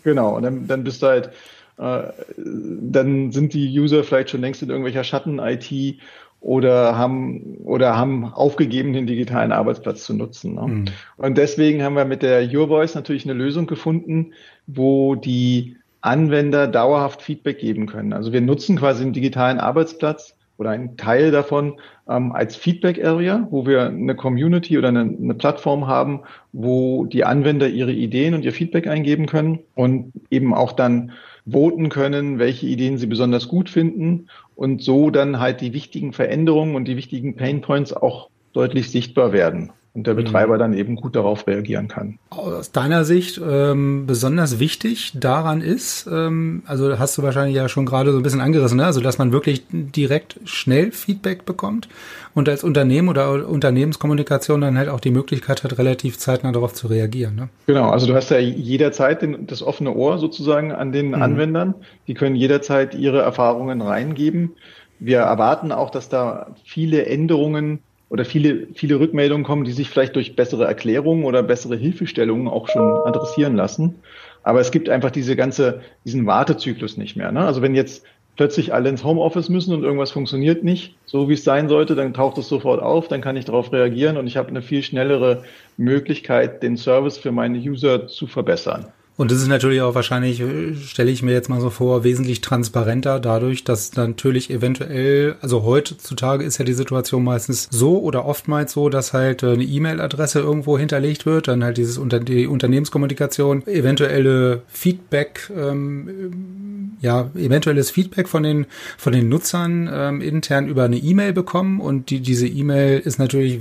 Genau, 0.05 0.35
und 0.37 0.43
dann, 0.43 0.67
dann 0.67 0.85
bist 0.85 1.03
du 1.03 1.07
halt, 1.07 1.31
äh, 1.79 2.05
dann 2.37 3.31
sind 3.31 3.53
die 3.53 3.79
User 3.79 4.03
vielleicht 4.05 4.31
schon 4.31 4.41
längst 4.41 4.63
in 4.63 4.71
irgendwelcher 4.71 5.05
Schatten-IT 5.05 5.99
oder 6.41 6.97
haben 6.97 7.59
oder 7.65 7.97
haben 7.97 8.33
aufgegeben, 8.33 8.93
den 8.93 9.07
digitalen 9.07 9.53
Arbeitsplatz 9.53 10.05
zu 10.05 10.15
nutzen. 10.15 10.55
Ne? 10.55 10.67
Mhm. 10.67 10.85
Und 11.17 11.37
deswegen 11.39 11.83
haben 11.83 11.97
wir 11.97 12.05
mit 12.05 12.23
der 12.23 12.43
Your 12.43 12.69
Voice 12.69 12.95
natürlich 12.95 13.25
eine 13.25 13.35
Lösung 13.35 13.67
gefunden, 13.67 14.33
wo 14.67 15.15
die 15.15 15.77
Anwender 16.01 16.69
dauerhaft 16.69 17.21
Feedback 17.21 17.59
geben 17.59 17.87
können. 17.87 18.13
Also 18.13 18.33
wir 18.33 18.41
nutzen 18.41 18.79
quasi 18.79 19.05
den 19.05 19.13
digitalen 19.13 19.59
Arbeitsplatz 19.59 20.36
oder 20.59 20.71
einen 20.71 20.97
Teil 20.97 21.31
davon 21.31 21.79
ähm, 22.09 22.33
als 22.33 22.57
Feedback 22.57 23.05
Area, 23.05 23.47
wo 23.51 23.67
wir 23.67 23.87
eine 23.87 24.15
Community 24.15 24.79
oder 24.79 24.89
eine, 24.89 25.01
eine, 25.01 25.35
Plattform 25.35 25.87
haben, 25.87 26.23
wo 26.53 27.05
die 27.05 27.25
Anwender 27.25 27.69
ihre 27.69 27.93
Ideen 27.93 28.35
und 28.35 28.45
ihr 28.45 28.53
Feedback 28.53 28.87
eingeben 28.87 29.27
können 29.27 29.61
und 29.75 30.13
eben 30.31 30.55
auch 30.55 30.73
dann 30.73 31.13
voten 31.51 31.89
können, 31.89 32.39
welche 32.39 32.67
Ideen 32.67 32.99
sie 32.99 33.07
besonders 33.07 33.49
gut 33.49 33.71
finden 33.71 34.29
und 34.55 34.83
so 34.83 35.11
dann 35.11 35.39
halt 35.39 35.61
die 35.61 35.73
wichtigen 35.73 36.13
Veränderungen 36.13 36.75
und 36.75 36.87
die 36.87 36.97
wichtigen 36.97 37.37
Pain 37.37 37.61
Points 37.61 37.93
auch 37.93 38.31
deutlich 38.53 38.91
sichtbar 38.91 39.33
werden 39.33 39.71
und 39.97 40.07
der 40.07 40.15
mhm. 40.15 40.19
Betreiber 40.19 40.59
dann 40.59 40.75
eben 40.75 40.95
gut 40.95 41.17
darauf 41.17 41.47
reagieren 41.47 41.88
kann. 41.88 42.19
Aus 42.31 42.71
deiner 42.71 43.05
Sicht 43.05 43.41
ähm, 43.45 44.07
besonders 44.07 44.59
wichtig 44.59 45.12
daran 45.15 45.62
ist, 45.62 46.07
ähm, 46.12 46.62
also 46.67 46.99
hast 46.99 47.17
du 47.17 47.23
wahrscheinlich 47.23 47.57
ja 47.57 47.69
schon 47.69 47.87
gerade 47.87 48.12
so 48.12 48.19
ein 48.19 48.23
bisschen 48.23 48.43
angerissen, 48.43 48.76
ne? 48.76 48.85
also 48.85 49.00
dass 49.00 49.19
man 49.19 49.33
wirklich 49.33 49.65
direkt 49.71 50.38
schnell 50.45 50.93
Feedback 50.93 51.47
bekommt 51.47 51.88
und 52.35 52.49
als 52.49 52.62
Unternehmen 52.62 53.09
oder 53.09 53.49
Unternehmenskommunikation 53.49 54.61
dann 54.61 54.76
halt 54.76 54.91
auch 54.91 55.00
die 55.00 55.11
Möglichkeit 55.11 55.65
hat, 55.65 55.79
relativ 55.79 56.19
zeitnah 56.19 56.53
darauf 56.53 56.75
zu 56.75 56.87
reagieren. 56.87 57.35
Ne? 57.35 57.49
Genau, 57.67 57.88
also 57.88 58.07
du 58.07 58.15
hast 58.15 58.31
ja 58.31 58.38
jederzeit 58.38 59.23
den, 59.23 59.47
das 59.47 59.62
offene 59.62 59.95
Ohr 59.95 60.19
sozusagen 60.19 60.73
an 60.73 60.93
den 60.93 61.09
mhm. 61.09 61.15
Anwendern. 61.23 61.75
Die 62.06 62.15
können 62.15 62.37
jederzeit 62.37 62.95
ihre 62.95 63.23
Erfahrungen 63.23 63.80
reingeben. 63.80 64.52
Wir 64.99 65.21
erwarten 65.21 65.73
auch, 65.73 65.91
dass 65.91 66.11
da 66.11 66.54
viele 66.65 67.06
Änderungen 67.06 67.80
oder 68.08 68.25
viele, 68.25 68.69
viele 68.75 69.00
Rückmeldungen 69.00 69.45
kommen, 69.45 69.64
die 69.64 69.73
sich 69.73 69.90
vielleicht 69.90 70.14
durch 70.14 70.36
bessere 70.36 70.64
Erklärungen 70.64 71.25
oder 71.25 71.42
bessere 71.42 71.76
Hilfestellungen 71.76 72.49
auch 72.49 72.69
schon 72.69 72.82
adressieren 73.04 73.56
lassen. 73.56 73.97
Aber 74.42 74.60
es 74.60 74.71
gibt 74.71 74.88
einfach 74.88 75.10
diese 75.10 75.34
ganze, 75.34 75.80
diesen 76.04 76.26
Wartezyklus 76.26 76.97
nicht 76.97 77.16
mehr. 77.16 77.32
Ne? 77.32 77.45
Also 77.45 77.62
wenn 77.62 77.75
jetzt 77.75 78.04
plötzlich 78.36 78.73
alle 78.73 78.88
ins 78.88 79.02
Homeoffice 79.02 79.49
müssen 79.49 79.75
und 79.75 79.82
irgendwas 79.82 80.12
funktioniert 80.12 80.62
nicht, 80.62 80.95
so 81.06 81.28
wie 81.28 81.34
es 81.34 81.42
sein 81.42 81.69
sollte, 81.69 81.97
dann 81.97 82.14
taucht 82.14 82.38
es 82.38 82.49
sofort 82.49 82.80
auf, 82.80 83.08
dann 83.08 83.23
kann 83.23 83.36
ich 83.36 83.47
darauf 83.47 83.73
reagieren 83.73 84.16
und 84.16 84.26
ich 84.26 84.36
habe 84.36 84.49
eine 84.49 84.62
viel 84.62 84.82
schnellere 84.82 85.42
Möglichkeit, 85.76 86.62
den 86.62 86.76
Service 86.76 87.19
für 87.19 87.32
meine 87.32 87.58
User 87.58 88.06
zu 88.06 88.26
verbessern. 88.26 88.86
Und 89.17 89.31
das 89.31 89.41
ist 89.41 89.49
natürlich 89.49 89.81
auch 89.81 89.95
wahrscheinlich, 89.95 90.43
stelle 90.87 91.11
ich 91.11 91.23
mir 91.23 91.33
jetzt 91.33 91.49
mal 91.49 91.61
so 91.61 91.71
vor, 91.71 92.05
wesentlich 92.05 92.43
transparenter 92.43 93.19
dadurch, 93.19 93.65
dass 93.65 93.97
natürlich 93.97 94.50
eventuell, 94.50 95.37
also 95.41 95.65
heutzutage 95.65 96.45
ist 96.45 96.59
ja 96.59 96.67
die 96.67 96.75
Situation 96.75 97.25
meistens 97.25 97.67
so 97.71 97.99
oder 97.99 98.26
oftmals 98.26 98.73
so, 98.73 98.91
dass 98.91 99.15
halt 99.15 99.43
eine 99.43 99.65
E-Mail-Adresse 99.65 100.41
irgendwo 100.41 100.79
hinterlegt 100.79 101.25
wird, 101.25 101.49
dann 101.49 101.65
halt 101.65 101.79
dieses 101.79 101.97
unter 101.97 102.21
die 102.21 102.47
Unternehmenskommunikation, 102.47 103.67
eventuelle 103.67 104.63
Feedback, 104.69 105.50
ähm, 105.57 106.97
ja, 107.00 107.31
eventuelles 107.35 107.91
Feedback 107.91 108.29
von 108.29 108.43
den 108.43 108.67
von 108.99 109.13
den 109.15 109.29
Nutzern 109.31 109.89
ähm, 109.91 110.21
intern 110.21 110.69
über 110.69 110.85
eine 110.85 110.97
E-Mail 110.97 111.33
bekommen 111.33 111.81
und 111.81 112.11
die 112.11 112.21
diese 112.21 112.47
E-Mail 112.47 112.99
ist 112.99 113.19
natürlich 113.19 113.59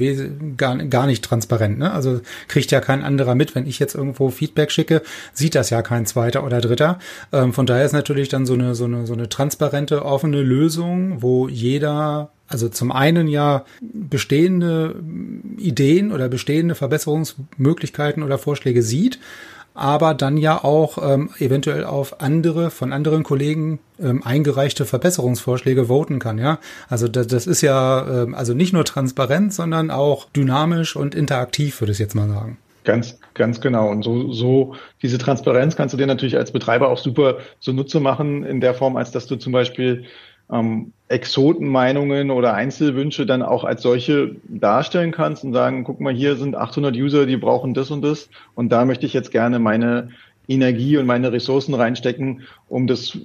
gar, 0.57 0.77
gar 0.77 1.05
nicht 1.05 1.23
transparent, 1.23 1.77
ne? 1.79 1.91
Also 1.91 2.19
kriegt 2.49 2.71
ja 2.71 2.81
kein 2.81 3.03
anderer 3.03 3.35
mit, 3.35 3.55
wenn 3.55 3.67
ich 3.67 3.79
jetzt 3.79 3.95
irgendwo 3.95 4.29
Feedback 4.29 4.71
schicke, 4.71 5.01
sieht 5.45 5.53
das 5.53 5.69
ja 5.69 5.83
kein 5.83 6.07
zweiter 6.07 6.43
oder 6.43 6.59
dritter. 6.59 6.97
Ähm, 7.31 7.53
von 7.53 7.67
daher 7.67 7.85
ist 7.85 7.91
natürlich 7.91 8.29
dann 8.29 8.47
so 8.47 8.55
eine, 8.55 8.73
so 8.73 8.85
eine, 8.85 9.05
so 9.05 9.13
eine 9.13 9.29
transparente, 9.29 10.03
offene 10.03 10.41
Lösung, 10.41 11.21
wo 11.21 11.47
jeder 11.47 12.31
also 12.47 12.67
zum 12.67 12.91
einen 12.91 13.27
ja 13.27 13.63
bestehende 13.79 14.95
Ideen 15.57 16.11
oder 16.11 16.29
bestehende 16.29 16.73
Verbesserungsmöglichkeiten 16.73 18.23
oder 18.23 18.39
Vorschläge 18.39 18.81
sieht, 18.81 19.19
aber 19.75 20.15
dann 20.15 20.37
ja 20.37 20.63
auch 20.63 20.97
ähm, 21.13 21.29
eventuell 21.37 21.85
auf 21.85 22.21
andere 22.21 22.71
von 22.71 22.91
anderen 22.91 23.21
Kollegen 23.21 23.77
ähm, 23.99 24.23
eingereichte 24.23 24.85
Verbesserungsvorschläge 24.85 25.89
voten 25.89 26.17
kann. 26.17 26.39
Ja, 26.39 26.57
also 26.89 27.07
das, 27.07 27.27
das 27.27 27.45
ist 27.45 27.61
ja 27.61 28.23
ähm, 28.23 28.33
also 28.33 28.55
nicht 28.55 28.73
nur 28.73 28.83
transparent, 28.85 29.53
sondern 29.53 29.91
auch 29.91 30.27
dynamisch 30.29 30.95
und 30.95 31.13
interaktiv, 31.13 31.81
würde 31.81 31.91
ich 31.91 31.99
jetzt 31.99 32.15
mal 32.15 32.29
sagen. 32.29 32.57
Ganz, 32.85 33.19
ganz 33.33 33.59
genau. 33.59 33.89
Und 33.89 34.03
so, 34.03 34.31
so 34.31 34.75
diese 35.01 35.17
Transparenz 35.17 35.75
kannst 35.75 35.93
du 35.93 35.97
dir 35.97 36.07
natürlich 36.07 36.37
als 36.37 36.51
Betreiber 36.51 36.89
auch 36.89 36.99
super 36.99 37.39
zunutze 37.59 37.99
machen 37.99 38.45
in 38.45 38.61
der 38.61 38.73
Form, 38.73 38.95
als 38.95 39.11
dass 39.11 39.25
du 39.25 39.35
zum 39.35 39.51
Beispiel 39.51 40.05
ähm, 40.51 40.93
Exotenmeinungen 41.07 42.29
oder 42.29 42.53
Einzelwünsche 42.53 43.25
dann 43.25 43.41
auch 43.41 43.63
als 43.63 43.81
solche 43.81 44.35
darstellen 44.47 45.11
kannst 45.11 45.43
und 45.43 45.53
sagen, 45.53 45.83
guck 45.83 45.99
mal, 45.99 46.13
hier 46.13 46.35
sind 46.35 46.55
800 46.55 46.95
User, 46.95 47.25
die 47.25 47.37
brauchen 47.37 47.73
das 47.73 47.91
und 47.91 48.03
das 48.03 48.29
und 48.53 48.69
da 48.69 48.85
möchte 48.85 49.05
ich 49.05 49.13
jetzt 49.13 49.31
gerne 49.31 49.59
meine 49.59 50.09
Energie 50.47 50.97
und 50.97 51.05
meine 51.05 51.31
Ressourcen 51.31 51.73
reinstecken, 51.73 52.41
um 52.69 52.87
das, 52.87 53.17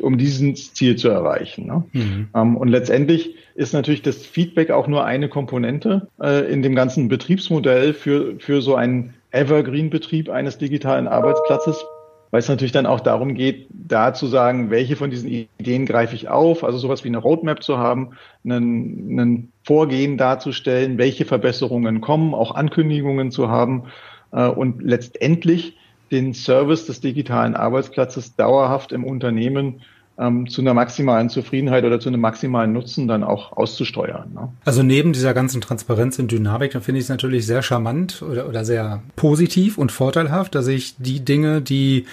um 0.00 0.18
dieses 0.18 0.74
Ziel 0.74 0.96
zu 0.96 1.08
erreichen. 1.08 1.66
Ne? 1.66 1.84
Mhm. 1.92 2.28
Ähm, 2.34 2.56
und 2.56 2.68
letztendlich 2.68 3.34
ist 3.54 3.74
natürlich 3.74 4.02
das 4.02 4.24
Feedback 4.24 4.70
auch 4.70 4.86
nur 4.86 5.04
eine 5.04 5.28
Komponente 5.28 6.08
äh, 6.20 6.50
in 6.52 6.62
dem 6.62 6.74
ganzen 6.74 7.08
Betriebsmodell 7.08 7.94
für, 7.94 8.38
für 8.38 8.62
so 8.62 8.74
einen 8.74 9.14
Evergreen-Betrieb 9.32 10.28
eines 10.28 10.58
digitalen 10.58 11.08
Arbeitsplatzes, 11.08 11.84
weil 12.30 12.40
es 12.40 12.48
natürlich 12.48 12.72
dann 12.72 12.86
auch 12.86 13.00
darum 13.00 13.34
geht, 13.34 13.66
da 13.70 14.14
zu 14.14 14.26
sagen, 14.26 14.70
welche 14.70 14.96
von 14.96 15.10
diesen 15.10 15.28
Ideen 15.58 15.84
greife 15.84 16.14
ich 16.14 16.28
auf, 16.28 16.64
also 16.64 16.78
sowas 16.78 17.04
wie 17.04 17.08
eine 17.08 17.18
Roadmap 17.18 17.62
zu 17.62 17.78
haben, 17.78 18.10
einen, 18.44 19.18
einen 19.18 19.52
Vorgehen 19.64 20.16
darzustellen, 20.16 20.98
welche 20.98 21.24
Verbesserungen 21.24 22.00
kommen, 22.00 22.34
auch 22.34 22.54
Ankündigungen 22.54 23.30
zu 23.30 23.48
haben 23.48 23.84
äh, 24.32 24.46
und 24.46 24.82
letztendlich 24.82 25.76
den 26.12 26.34
Service 26.34 26.86
des 26.86 27.00
digitalen 27.00 27.56
Arbeitsplatzes 27.56 28.36
dauerhaft 28.36 28.92
im 28.92 29.04
Unternehmen 29.04 29.80
ähm, 30.18 30.48
zu 30.48 30.60
einer 30.60 30.74
maximalen 30.74 31.30
Zufriedenheit 31.30 31.84
oder 31.84 31.98
zu 31.98 32.08
einem 32.08 32.20
maximalen 32.20 32.72
Nutzen 32.72 33.08
dann 33.08 33.24
auch 33.24 33.52
auszusteuern. 33.52 34.32
Ne? 34.34 34.52
Also 34.64 34.82
neben 34.82 35.12
dieser 35.12 35.34
ganzen 35.34 35.60
Transparenz 35.60 36.18
und 36.18 36.30
Dynamik, 36.30 36.72
da 36.72 36.80
finde 36.80 36.98
ich 36.98 37.04
es 37.04 37.08
natürlich 37.08 37.46
sehr 37.46 37.62
charmant 37.62 38.22
oder, 38.22 38.48
oder 38.48 38.64
sehr 38.64 39.02
positiv 39.16 39.78
und 39.78 39.90
vorteilhaft, 39.90 40.54
dass 40.54 40.66
ich 40.66 40.96
die 40.98 41.24
Dinge, 41.24 41.62
die 41.62 42.04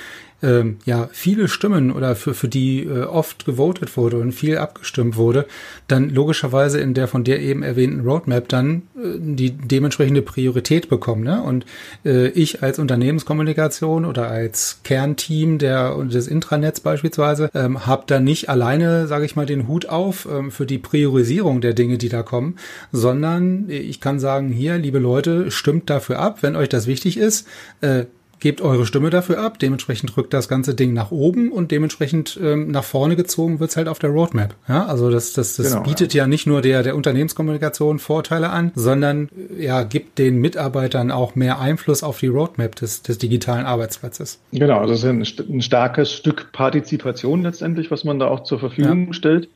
ähm, 0.42 0.78
ja 0.86 1.10
viele 1.12 1.48
Stimmen 1.48 1.92
oder 1.92 2.16
für, 2.16 2.34
für 2.34 2.48
die 2.48 2.84
äh, 2.84 3.04
oft 3.04 3.46
gewotet 3.46 3.96
wurde 3.98 4.18
und 4.18 4.32
viel 4.32 4.58
abgestimmt 4.58 5.18
wurde, 5.18 5.46
dann 5.88 6.10
logischerweise 6.10 6.80
in 6.80 6.94
der 6.94 7.08
von 7.08 7.24
dir 7.24 7.40
eben 7.40 7.64
erwähnten 7.64 8.02
Roadmap 8.02 8.48
dann 8.48 8.84
äh, 8.96 9.18
die 9.20 9.52
dementsprechende 9.52 10.22
Priorität 10.22 10.90
bekommen. 10.90 11.24
Ne? 11.24 11.42
Und 11.42 11.66
äh, 12.06 12.28
ich 12.30 12.64
als 12.64 12.80
Unternehmenskommunikation 12.80 14.06
oder 14.06 14.30
als 14.30 14.80
Kernteam 14.84 15.58
der 15.58 15.96
des 16.06 16.28
Intranets 16.28 16.80
beispielsweise 16.80 17.50
ähm, 17.54 17.86
habe 17.86 18.04
da 18.08 18.20
nicht 18.20 18.50
alleine, 18.50 19.08
sage 19.08 19.26
ich 19.26 19.36
mal, 19.36 19.46
den 19.46 19.68
Hut 19.68 19.88
auf 19.88 20.28
ähm, 20.32 20.52
für 20.52 20.66
die 20.66 20.78
Priorisierung 20.78 21.62
der 21.62 21.74
Dinge, 21.74 21.98
die 21.98 22.10
da 22.10 22.24
kommen, 22.24 22.56
sondern 22.92 23.70
ich 23.70 24.00
kann 24.02 24.20
sagen, 24.20 24.50
hier, 24.50 24.78
liebe 24.78 25.00
Leute, 25.00 25.52
stimmt 25.52 25.90
dafür 25.90 26.20
ab, 26.20 26.40
wenn 26.42 26.56
euch 26.56 26.70
das 26.70 26.88
wichtig 26.88 27.18
ist. 27.18 27.48
Äh, 27.82 28.06
gebt 28.40 28.62
eure 28.62 28.86
Stimme 28.86 29.10
dafür 29.10 29.40
ab, 29.40 29.60
dementsprechend 29.60 30.16
rückt 30.18 30.34
das 30.34 30.48
ganze 30.48 30.76
Ding 30.76 30.94
nach 30.94 31.12
oben 31.12 31.52
und 31.52 31.72
dementsprechend 31.72 32.40
ähm, 32.42 32.72
nach 32.72 32.84
vorne 32.84 33.16
gezogen 33.16 33.60
wird's 33.60 33.78
halt 33.78 33.88
auf 33.88 34.00
der 34.00 34.10
Roadmap. 34.10 34.56
Ja, 34.68 34.86
also 34.86 35.10
das, 35.10 35.34
das, 35.34 35.58
das 35.58 35.72
genau, 35.72 35.84
bietet 35.84 36.14
ja. 36.14 36.24
ja. 36.24 36.28
nicht 36.28 36.48
nur 36.48 36.62
der, 36.62 36.84
der 36.84 36.96
Unternehmenskommunikation 36.96 38.00
Vorteile 38.00 38.50
an, 38.50 38.72
sondern 38.76 39.30
ja, 39.58 39.84
gibt 39.84 40.18
den 40.18 40.38
Mitarbeitern 40.38 41.12
auch 41.12 41.36
mehr 41.36 41.60
Einfluss 41.60 42.04
auf 42.04 42.20
die 42.20 42.28
Roadmap 42.28 42.76
des, 42.76 43.02
des 43.02 43.18
digitalen 43.18 43.66
Arbeitsplatzes. 43.66 44.40
Genau, 44.52 44.86
das 44.86 45.00
ist 45.00 45.06
ein, 45.06 45.26
ein 45.54 45.62
starkes 45.62 46.12
Stück 46.14 46.52
Partizipation 46.52 47.44
letztendlich, 47.44 47.92
was 47.92 48.04
man 48.04 48.20
da 48.20 48.28
auch 48.28 48.44
zur 48.44 48.60
Verfügung 48.60 49.08
ja. 49.08 49.14
stellt. 49.14 49.50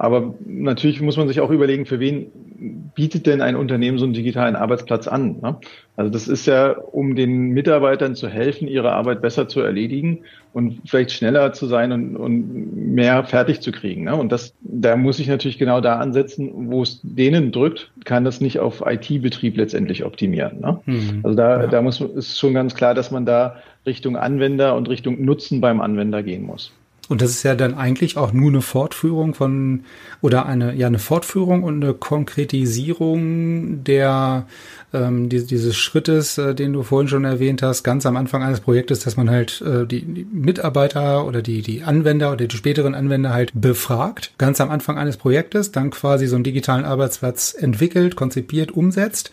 Aber 0.00 0.32
natürlich 0.46 1.02
muss 1.02 1.18
man 1.18 1.28
sich 1.28 1.40
auch 1.40 1.50
überlegen, 1.50 1.84
für 1.84 2.00
wen 2.00 2.32
bietet 2.94 3.26
denn 3.26 3.42
ein 3.42 3.54
Unternehmen 3.54 3.98
so 3.98 4.06
einen 4.06 4.14
digitalen 4.14 4.56
Arbeitsplatz 4.56 5.06
an? 5.06 5.40
Ne? 5.42 5.58
Also 5.94 6.10
das 6.10 6.26
ist 6.26 6.46
ja, 6.46 6.70
um 6.70 7.16
den 7.16 7.50
Mitarbeitern 7.50 8.14
zu 8.14 8.26
helfen, 8.26 8.66
ihre 8.66 8.92
Arbeit 8.92 9.20
besser 9.20 9.46
zu 9.46 9.60
erledigen 9.60 10.20
und 10.54 10.80
vielleicht 10.86 11.12
schneller 11.12 11.52
zu 11.52 11.66
sein 11.66 11.92
und, 11.92 12.16
und 12.16 12.94
mehr 12.94 13.24
fertig 13.24 13.60
zu 13.60 13.72
kriegen. 13.72 14.04
Ne? 14.04 14.16
Und 14.16 14.32
das, 14.32 14.54
da 14.62 14.96
muss 14.96 15.18
ich 15.18 15.28
natürlich 15.28 15.58
genau 15.58 15.82
da 15.82 15.98
ansetzen, 15.98 16.70
wo 16.70 16.80
es 16.80 17.00
denen 17.02 17.52
drückt, 17.52 17.92
kann 18.06 18.24
das 18.24 18.40
nicht 18.40 18.58
auf 18.58 18.82
IT-Betrieb 18.86 19.58
letztendlich 19.58 20.06
optimieren. 20.06 20.60
Ne? 20.60 20.80
Mhm. 20.86 21.20
Also 21.24 21.36
da, 21.36 21.60
ja. 21.60 21.66
da 21.66 21.82
muss 21.82 22.00
ist 22.00 22.38
schon 22.38 22.54
ganz 22.54 22.74
klar, 22.74 22.94
dass 22.94 23.10
man 23.10 23.26
da 23.26 23.56
Richtung 23.84 24.16
Anwender 24.16 24.76
und 24.76 24.88
Richtung 24.88 25.22
Nutzen 25.22 25.60
beim 25.60 25.82
Anwender 25.82 26.22
gehen 26.22 26.44
muss. 26.44 26.72
Und 27.10 27.22
das 27.22 27.32
ist 27.32 27.42
ja 27.42 27.56
dann 27.56 27.74
eigentlich 27.74 28.16
auch 28.16 28.32
nur 28.32 28.50
eine 28.50 28.62
Fortführung 28.62 29.34
von 29.34 29.80
oder 30.20 30.46
eine 30.46 30.76
ja 30.76 30.86
eine 30.86 31.00
Fortführung 31.00 31.64
und 31.64 31.82
eine 31.82 31.92
Konkretisierung 31.92 33.82
der 33.82 34.46
ähm, 34.92 35.28
die, 35.28 35.44
dieses 35.44 35.76
Schrittes, 35.76 36.38
äh, 36.38 36.54
den 36.54 36.72
du 36.72 36.84
vorhin 36.84 37.08
schon 37.08 37.24
erwähnt 37.24 37.62
hast, 37.62 37.82
ganz 37.82 38.06
am 38.06 38.16
Anfang 38.16 38.44
eines 38.44 38.60
Projektes, 38.60 39.00
dass 39.00 39.16
man 39.16 39.28
halt 39.28 39.60
äh, 39.60 39.88
die, 39.88 40.02
die 40.02 40.24
Mitarbeiter 40.24 41.26
oder 41.26 41.42
die 41.42 41.62
die 41.62 41.82
Anwender 41.82 42.30
oder 42.30 42.46
die 42.46 42.56
späteren 42.56 42.94
Anwender 42.94 43.34
halt 43.34 43.50
befragt, 43.54 44.32
ganz 44.38 44.60
am 44.60 44.70
Anfang 44.70 44.96
eines 44.96 45.16
Projektes, 45.16 45.72
dann 45.72 45.90
quasi 45.90 46.28
so 46.28 46.36
einen 46.36 46.44
digitalen 46.44 46.84
Arbeitsplatz 46.84 47.56
entwickelt, 47.58 48.14
konzipiert, 48.14 48.70
umsetzt 48.70 49.32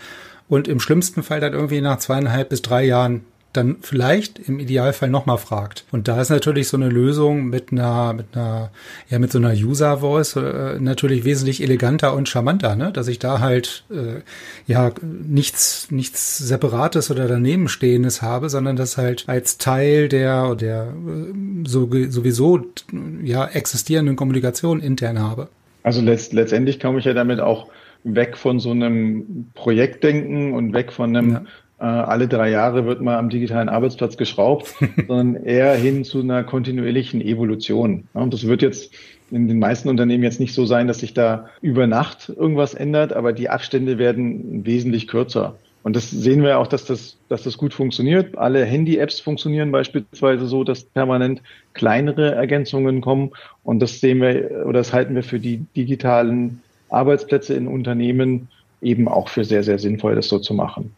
und 0.50 0.68
im 0.68 0.80
schlimmsten 0.80 1.22
Fall 1.22 1.42
dann 1.42 1.54
irgendwie 1.54 1.82
nach 1.82 2.00
zweieinhalb 2.00 2.50
bis 2.50 2.64
drei 2.64 2.86
Jahren 2.86 3.22
dann 3.58 3.78
vielleicht 3.82 4.40
im 4.48 4.60
Idealfall 4.60 5.10
nochmal 5.10 5.38
fragt. 5.38 5.86
Und 5.92 6.08
da 6.08 6.22
ist 6.22 6.30
natürlich 6.30 6.68
so 6.68 6.78
eine 6.78 6.90
Lösung 6.90 7.48
mit 7.48 7.72
einer, 7.72 8.14
mit 8.14 8.28
einer, 8.34 8.72
ja, 9.10 9.20
mit 9.20 9.32
so 9.32 9.40
einer 9.40 9.52
User 9.52 9.98
Voice 9.98 10.36
äh, 10.36 10.80
natürlich 10.80 11.26
wesentlich 11.26 11.62
eleganter 11.62 12.16
und 12.16 12.30
charmanter, 12.30 12.76
ne? 12.76 12.92
Dass 12.94 13.08
ich 13.08 13.20
da 13.20 13.40
halt 13.40 13.84
äh, 13.90 14.22
ja 14.72 14.92
nichts, 15.02 15.90
nichts 15.92 16.38
Separates 16.38 17.12
oder 17.12 17.28
danebenstehendes 17.28 18.22
habe, 18.22 18.50
sondern 18.50 18.76
das 18.76 18.98
halt 18.98 19.26
als 19.28 19.58
Teil 19.58 20.08
der, 20.08 20.56
der 20.56 20.94
äh, 20.94 21.68
so, 21.68 21.90
sowieso 22.10 22.62
ja 23.24 23.46
existierenden 23.46 24.16
Kommunikation 24.16 24.80
intern 24.80 25.20
habe. 25.20 25.50
Also 25.84 26.02
letzt, 26.02 26.34
letztendlich 26.34 26.80
komme 26.80 27.00
ich 27.00 27.06
ja 27.06 27.14
damit 27.14 27.40
auch 27.40 27.68
weg 28.04 28.38
von 28.38 28.60
so 28.60 28.72
einem 28.72 29.48
Projektdenken 29.54 30.54
und 30.54 30.74
weg 30.74 30.92
von 30.92 31.16
einem 31.16 31.32
ja 31.32 31.42
äh, 31.80 31.86
alle 31.86 32.28
drei 32.28 32.50
Jahre 32.50 32.86
wird 32.86 33.02
mal 33.02 33.18
am 33.18 33.30
digitalen 33.30 33.70
Arbeitsplatz 33.70 34.18
geschraubt, 34.18 34.74
sondern 35.08 35.44
eher 35.44 35.76
hin 35.76 36.04
zu 36.04 36.22
einer 36.22 36.44
kontinuierlichen 36.44 37.22
Evolution. 37.22 38.08
Und 38.14 38.34
das 38.34 38.48
wird 38.48 38.62
jetzt 38.62 38.94
in 39.30 39.48
den 39.48 39.60
meisten 39.60 39.90
Unternehmen 39.90 40.24
jetzt 40.24 40.40
nicht 40.40 40.54
so 40.54 40.66
sein, 40.66 40.88
dass 40.88 41.00
sich 41.00 41.14
da 41.14 41.50
über 41.62 41.86
Nacht 41.86 42.30
irgendwas 42.30 42.74
ändert, 42.74 43.14
aber 43.14 43.34
die 43.34 43.50
Abstände 43.50 43.98
werden 43.98 44.66
wesentlich 44.66 45.08
kürzer. 45.08 45.56
Und 45.84 45.96
das 45.96 46.12
sehen 46.12 46.44
wir 46.44 46.60
auch, 46.60 46.68
dass 46.68 46.86
das, 46.86 47.18
dass 47.30 47.44
das 47.44 47.58
gut 47.58 47.74
funktioniert. 47.74 48.38
Alle 48.38 48.66
Handy-Apps 48.66 49.20
funktionieren 49.22 49.72
beispielsweise 49.72 50.46
so, 50.46 50.64
dass 50.64 50.84
permanent 50.84 51.42
kleinere 51.74 52.36
Ergänzungen 52.36 53.00
kommen. 53.00 53.32
Und 53.64 53.80
das 53.80 54.02
sehen 54.02 54.20
wir 54.20 54.66
oder 54.66 54.80
das 54.80 54.92
halten 54.92 55.16
wir 55.16 55.24
für 55.24 55.40
die 55.40 55.64
digitalen 55.78 56.62
Arbeitsplätze 56.90 57.54
in 57.54 57.68
Unternehmen 57.68 58.50
eben 58.82 59.08
auch 59.08 59.30
für 59.30 59.44
sehr, 59.44 59.64
sehr 59.64 59.80
sinnvoll, 59.80 60.16
das 60.16 60.28
so 60.28 60.40
zu 60.40 60.54
machen. 60.54 60.92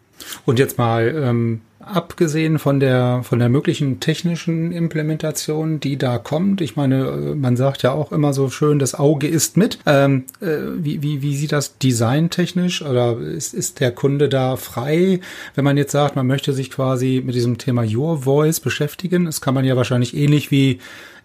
Und 0.45 0.59
jetzt 0.59 0.77
mal 0.77 1.07
ähm, 1.15 1.61
abgesehen 1.79 2.59
von 2.59 2.79
der 2.79 3.21
von 3.23 3.39
der 3.39 3.49
möglichen 3.49 3.99
technischen 3.99 4.71
Implementation, 4.71 5.79
die 5.79 5.97
da 5.97 6.17
kommt. 6.17 6.61
Ich 6.61 6.75
meine, 6.75 7.07
äh, 7.07 7.35
man 7.35 7.55
sagt 7.55 7.83
ja 7.83 7.91
auch 7.91 8.11
immer 8.11 8.33
so 8.33 8.49
schön, 8.49 8.79
das 8.79 8.95
Auge 8.95 9.27
ist 9.27 9.57
mit. 9.57 9.79
Ähm, 9.85 10.25
äh, 10.41 10.57
wie, 10.77 11.01
wie, 11.01 11.21
wie 11.21 11.35
sieht 11.35 11.51
das 11.51 11.77
designtechnisch 11.77 12.81
oder 12.81 13.17
ist, 13.17 13.53
ist 13.53 13.79
der 13.79 13.91
Kunde 13.91 14.29
da 14.29 14.57
frei, 14.57 15.21
wenn 15.55 15.63
man 15.63 15.77
jetzt 15.77 15.91
sagt, 15.91 16.15
man 16.15 16.27
möchte 16.27 16.53
sich 16.53 16.69
quasi 16.69 17.21
mit 17.25 17.35
diesem 17.35 17.57
Thema 17.57 17.83
Your 17.83 18.23
Voice 18.23 18.59
beschäftigen? 18.59 19.25
Das 19.25 19.41
kann 19.41 19.53
man 19.53 19.65
ja 19.65 19.77
wahrscheinlich 19.77 20.15
ähnlich 20.15 20.51
wie 20.51 20.79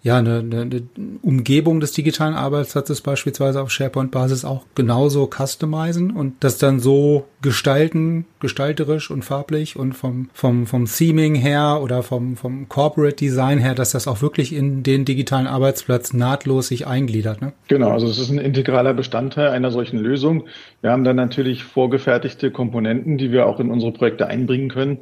ja, 0.04 0.18
eine, 0.18 0.40
eine 0.40 0.82
Umgebung 1.22 1.80
des 1.80 1.92
digitalen 1.92 2.34
Arbeitsplatzes 2.34 3.00
beispielsweise 3.00 3.62
auf 3.62 3.70
SharePoint-Basis 3.70 4.44
auch 4.44 4.66
genauso 4.74 5.30
customizen 5.34 6.10
und 6.10 6.34
das 6.44 6.58
dann 6.58 6.78
so 6.78 7.26
gestalten, 7.40 8.26
gestalterisch 8.38 9.10
und 9.10 9.24
farblich 9.24 9.76
und 9.76 9.94
vom, 9.94 10.28
vom, 10.34 10.43
vom 10.44 10.84
Theming 10.86 11.34
her 11.34 11.80
oder 11.82 12.02
vom, 12.02 12.36
vom 12.36 12.68
Corporate 12.68 13.16
Design 13.16 13.58
her, 13.58 13.74
dass 13.74 13.92
das 13.92 14.06
auch 14.06 14.22
wirklich 14.22 14.54
in 14.54 14.82
den 14.82 15.04
digitalen 15.04 15.46
Arbeitsplatz 15.46 16.12
nahtlos 16.12 16.68
sich 16.68 16.86
eingliedert. 16.86 17.40
Ne? 17.40 17.52
Genau, 17.68 17.90
also 17.90 18.06
es 18.06 18.18
ist 18.18 18.30
ein 18.30 18.38
integraler 18.38 18.94
Bestandteil 18.94 19.48
einer 19.48 19.70
solchen 19.70 19.98
Lösung. 19.98 20.44
Wir 20.80 20.90
haben 20.90 21.04
dann 21.04 21.16
natürlich 21.16 21.64
vorgefertigte 21.64 22.50
Komponenten, 22.50 23.18
die 23.18 23.32
wir 23.32 23.46
auch 23.46 23.60
in 23.60 23.70
unsere 23.70 23.92
Projekte 23.92 24.26
einbringen 24.26 24.68
können. 24.68 24.98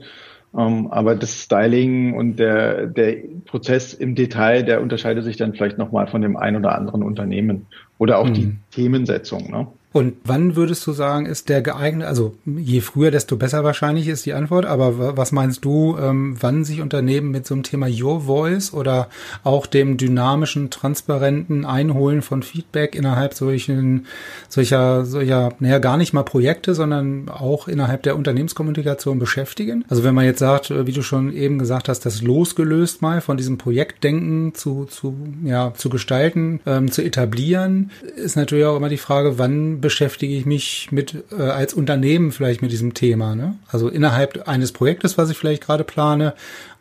Um, 0.54 0.60
ähm, 0.60 0.92
aber 0.92 1.14
das 1.14 1.44
Styling 1.44 2.12
und 2.12 2.38
der, 2.38 2.86
der 2.86 3.16
Prozess 3.46 3.94
im 3.94 4.14
Detail, 4.14 4.62
der 4.62 4.82
unterscheidet 4.82 5.24
sich 5.24 5.38
dann 5.38 5.54
vielleicht 5.54 5.78
nochmal 5.78 6.08
von 6.08 6.20
dem 6.20 6.36
ein 6.36 6.56
oder 6.56 6.74
anderen 6.76 7.02
Unternehmen 7.02 7.66
oder 7.96 8.18
auch 8.18 8.28
mhm. 8.28 8.34
die 8.34 8.56
Themensetzung. 8.70 9.50
Ne? 9.50 9.66
Und 9.92 10.14
wann 10.24 10.56
würdest 10.56 10.86
du 10.86 10.92
sagen, 10.92 11.26
ist 11.26 11.48
der 11.48 11.60
geeignet, 11.60 12.06
also 12.06 12.34
je 12.46 12.80
früher, 12.80 13.10
desto 13.10 13.36
besser 13.36 13.62
wahrscheinlich 13.62 14.08
ist 14.08 14.24
die 14.24 14.32
Antwort, 14.32 14.64
aber 14.64 15.16
was 15.16 15.32
meinst 15.32 15.64
du, 15.64 15.96
ähm, 15.98 16.36
wann 16.40 16.64
sich 16.64 16.80
Unternehmen 16.80 17.30
mit 17.30 17.46
so 17.46 17.54
einem 17.54 17.62
Thema 17.62 17.88
Your 17.88 18.22
Voice 18.22 18.72
oder 18.72 19.08
auch 19.44 19.66
dem 19.66 19.98
dynamischen, 19.98 20.70
transparenten 20.70 21.66
Einholen 21.66 22.22
von 22.22 22.42
Feedback 22.42 22.94
innerhalb 22.94 23.34
solchen, 23.34 24.06
solcher, 24.48 25.04
solcher, 25.04 25.50
naja, 25.60 25.78
gar 25.78 25.98
nicht 25.98 26.14
mal 26.14 26.22
Projekte, 26.22 26.74
sondern 26.74 27.28
auch 27.28 27.68
innerhalb 27.68 28.02
der 28.02 28.16
Unternehmenskommunikation 28.16 29.18
beschäftigen? 29.18 29.84
Also 29.88 30.04
wenn 30.04 30.14
man 30.14 30.24
jetzt 30.24 30.38
sagt, 30.38 30.70
äh, 30.70 30.86
wie 30.86 30.92
du 30.92 31.02
schon 31.02 31.34
eben 31.34 31.58
gesagt 31.58 31.88
hast, 31.90 32.06
das 32.06 32.22
losgelöst 32.22 33.02
mal 33.02 33.20
von 33.20 33.36
diesem 33.36 33.58
Projektdenken 33.58 34.54
zu, 34.54 34.86
zu, 34.86 35.14
ja, 35.44 35.74
zu 35.76 35.90
gestalten, 35.90 36.60
ähm, 36.64 36.90
zu 36.90 37.02
etablieren, 37.02 37.90
ist 38.16 38.36
natürlich 38.36 38.64
auch 38.64 38.76
immer 38.76 38.88
die 38.88 38.96
Frage, 38.96 39.38
wann 39.38 39.81
beschäftige 39.82 40.34
ich 40.34 40.46
mich 40.46 40.88
mit 40.90 41.24
äh, 41.30 41.42
als 41.42 41.74
Unternehmen 41.74 42.32
vielleicht 42.32 42.62
mit 42.62 42.72
diesem 42.72 42.94
Thema. 42.94 43.34
Ne? 43.34 43.56
Also 43.68 43.88
innerhalb 43.88 44.48
eines 44.48 44.72
Projektes, 44.72 45.18
was 45.18 45.28
ich 45.28 45.36
vielleicht 45.36 45.62
gerade 45.62 45.84
plane, 45.84 46.32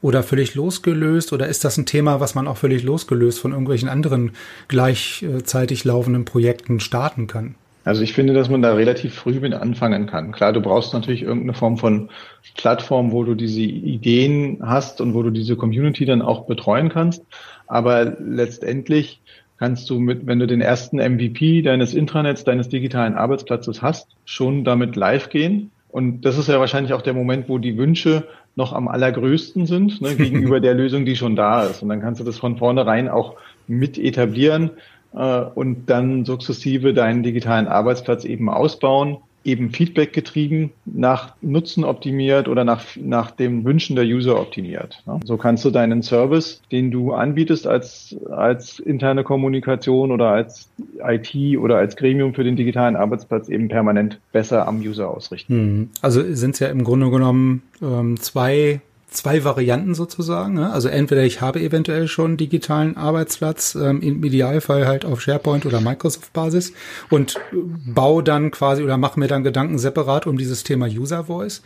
oder 0.01 0.23
völlig 0.23 0.55
losgelöst, 0.55 1.33
oder 1.33 1.47
ist 1.47 1.65
das 1.65 1.77
ein 1.77 1.85
Thema, 1.85 2.21
was 2.21 2.33
man 2.33 2.47
auch 2.47 2.57
völlig 2.57 2.83
losgelöst 2.83 3.39
von 3.39 3.51
irgendwelchen 3.51 3.89
anderen 3.89 4.31
gleichzeitig 4.69 5.83
laufenden 5.83 6.23
Projekten 6.23 6.79
starten 6.79 7.27
kann? 7.27 7.55
Also 7.83 8.03
ich 8.03 8.13
finde, 8.13 8.33
dass 8.33 8.49
man 8.49 8.61
da 8.61 8.73
relativ 8.73 9.15
früh 9.15 9.39
mit 9.39 9.53
anfangen 9.53 10.05
kann. 10.05 10.31
Klar, 10.31 10.53
du 10.53 10.61
brauchst 10.61 10.93
natürlich 10.93 11.23
irgendeine 11.23 11.53
Form 11.53 11.77
von 11.77 12.09
Plattform, 12.55 13.11
wo 13.11 13.23
du 13.23 13.33
diese 13.33 13.61
Ideen 13.61 14.59
hast 14.61 15.01
und 15.01 15.15
wo 15.15 15.23
du 15.23 15.31
diese 15.31 15.55
Community 15.55 16.05
dann 16.05 16.21
auch 16.21 16.45
betreuen 16.45 16.89
kannst. 16.89 17.25
Aber 17.65 18.17
letztendlich 18.19 19.21
kannst 19.61 19.91
du 19.91 19.99
mit, 19.99 20.25
wenn 20.25 20.39
du 20.39 20.47
den 20.47 20.59
ersten 20.59 20.97
MVP 20.97 21.61
deines 21.61 21.93
Intranets, 21.93 22.43
deines 22.43 22.67
digitalen 22.67 23.13
Arbeitsplatzes 23.13 23.83
hast, 23.83 24.07
schon 24.25 24.63
damit 24.63 24.95
live 24.95 25.29
gehen. 25.29 25.69
Und 25.89 26.21
das 26.21 26.39
ist 26.39 26.49
ja 26.49 26.59
wahrscheinlich 26.59 26.93
auch 26.93 27.03
der 27.03 27.13
Moment, 27.13 27.47
wo 27.47 27.59
die 27.59 27.77
Wünsche 27.77 28.27
noch 28.55 28.73
am 28.73 28.87
allergrößten 28.87 29.67
sind, 29.67 30.01
ne, 30.01 30.15
gegenüber 30.17 30.61
der 30.61 30.73
Lösung, 30.73 31.05
die 31.05 31.15
schon 31.15 31.35
da 31.35 31.63
ist. 31.65 31.83
Und 31.83 31.89
dann 31.89 32.01
kannst 32.01 32.19
du 32.19 32.23
das 32.23 32.39
von 32.39 32.57
vornherein 32.57 33.07
auch 33.07 33.35
mit 33.67 33.99
etablieren 33.99 34.71
äh, 35.13 35.41
und 35.53 35.91
dann 35.91 36.25
sukzessive 36.25 36.95
deinen 36.95 37.21
digitalen 37.21 37.67
Arbeitsplatz 37.67 38.25
eben 38.25 38.49
ausbauen 38.49 39.17
eben 39.43 39.71
Feedback 39.71 40.13
getrieben, 40.13 40.71
nach 40.85 41.35
Nutzen 41.41 41.83
optimiert 41.83 42.47
oder 42.47 42.63
nach, 42.63 42.83
nach 42.95 43.31
dem 43.31 43.65
Wünschen 43.65 43.95
der 43.95 44.05
User 44.05 44.39
optimiert. 44.39 45.01
Ne? 45.05 45.19
So 45.25 45.37
kannst 45.37 45.65
du 45.65 45.71
deinen 45.71 46.03
Service, 46.03 46.61
den 46.71 46.91
du 46.91 47.13
anbietest 47.13 47.67
als, 47.67 48.15
als 48.29 48.79
interne 48.79 49.23
Kommunikation 49.23 50.11
oder 50.11 50.29
als 50.29 50.69
IT 51.03 51.57
oder 51.57 51.77
als 51.77 51.95
Gremium 51.95 52.33
für 52.33 52.43
den 52.43 52.55
digitalen 52.55 52.95
Arbeitsplatz 52.95 53.49
eben 53.49 53.67
permanent 53.67 54.19
besser 54.31 54.67
am 54.67 54.79
User 54.79 55.09
ausrichten. 55.09 55.53
Hm. 55.53 55.89
Also 56.01 56.21
sind 56.33 56.53
es 56.53 56.59
ja 56.59 56.67
im 56.67 56.83
Grunde 56.83 57.09
genommen 57.09 57.63
ähm, 57.81 58.17
zwei 58.19 58.81
zwei 59.11 59.43
Varianten 59.43 59.93
sozusagen. 59.93 60.53
Ne? 60.55 60.71
Also 60.71 60.87
entweder 60.87 61.23
ich 61.23 61.41
habe 61.41 61.61
eventuell 61.61 62.07
schon 62.07 62.37
digitalen 62.37 62.97
Arbeitsplatz, 62.97 63.75
ähm, 63.75 64.01
im 64.01 64.23
Idealfall 64.23 64.87
halt 64.87 65.05
auf 65.05 65.21
SharePoint 65.21 65.65
oder 65.65 65.81
Microsoft-Basis 65.81 66.73
und 67.09 67.39
baue 67.85 68.23
dann 68.23 68.51
quasi 68.51 68.81
oder 68.81 68.97
mache 68.97 69.19
mir 69.19 69.27
dann 69.27 69.43
Gedanken 69.43 69.77
separat 69.77 70.27
um 70.27 70.37
dieses 70.37 70.63
Thema 70.63 70.87
User 70.87 71.25
Voice. 71.25 71.61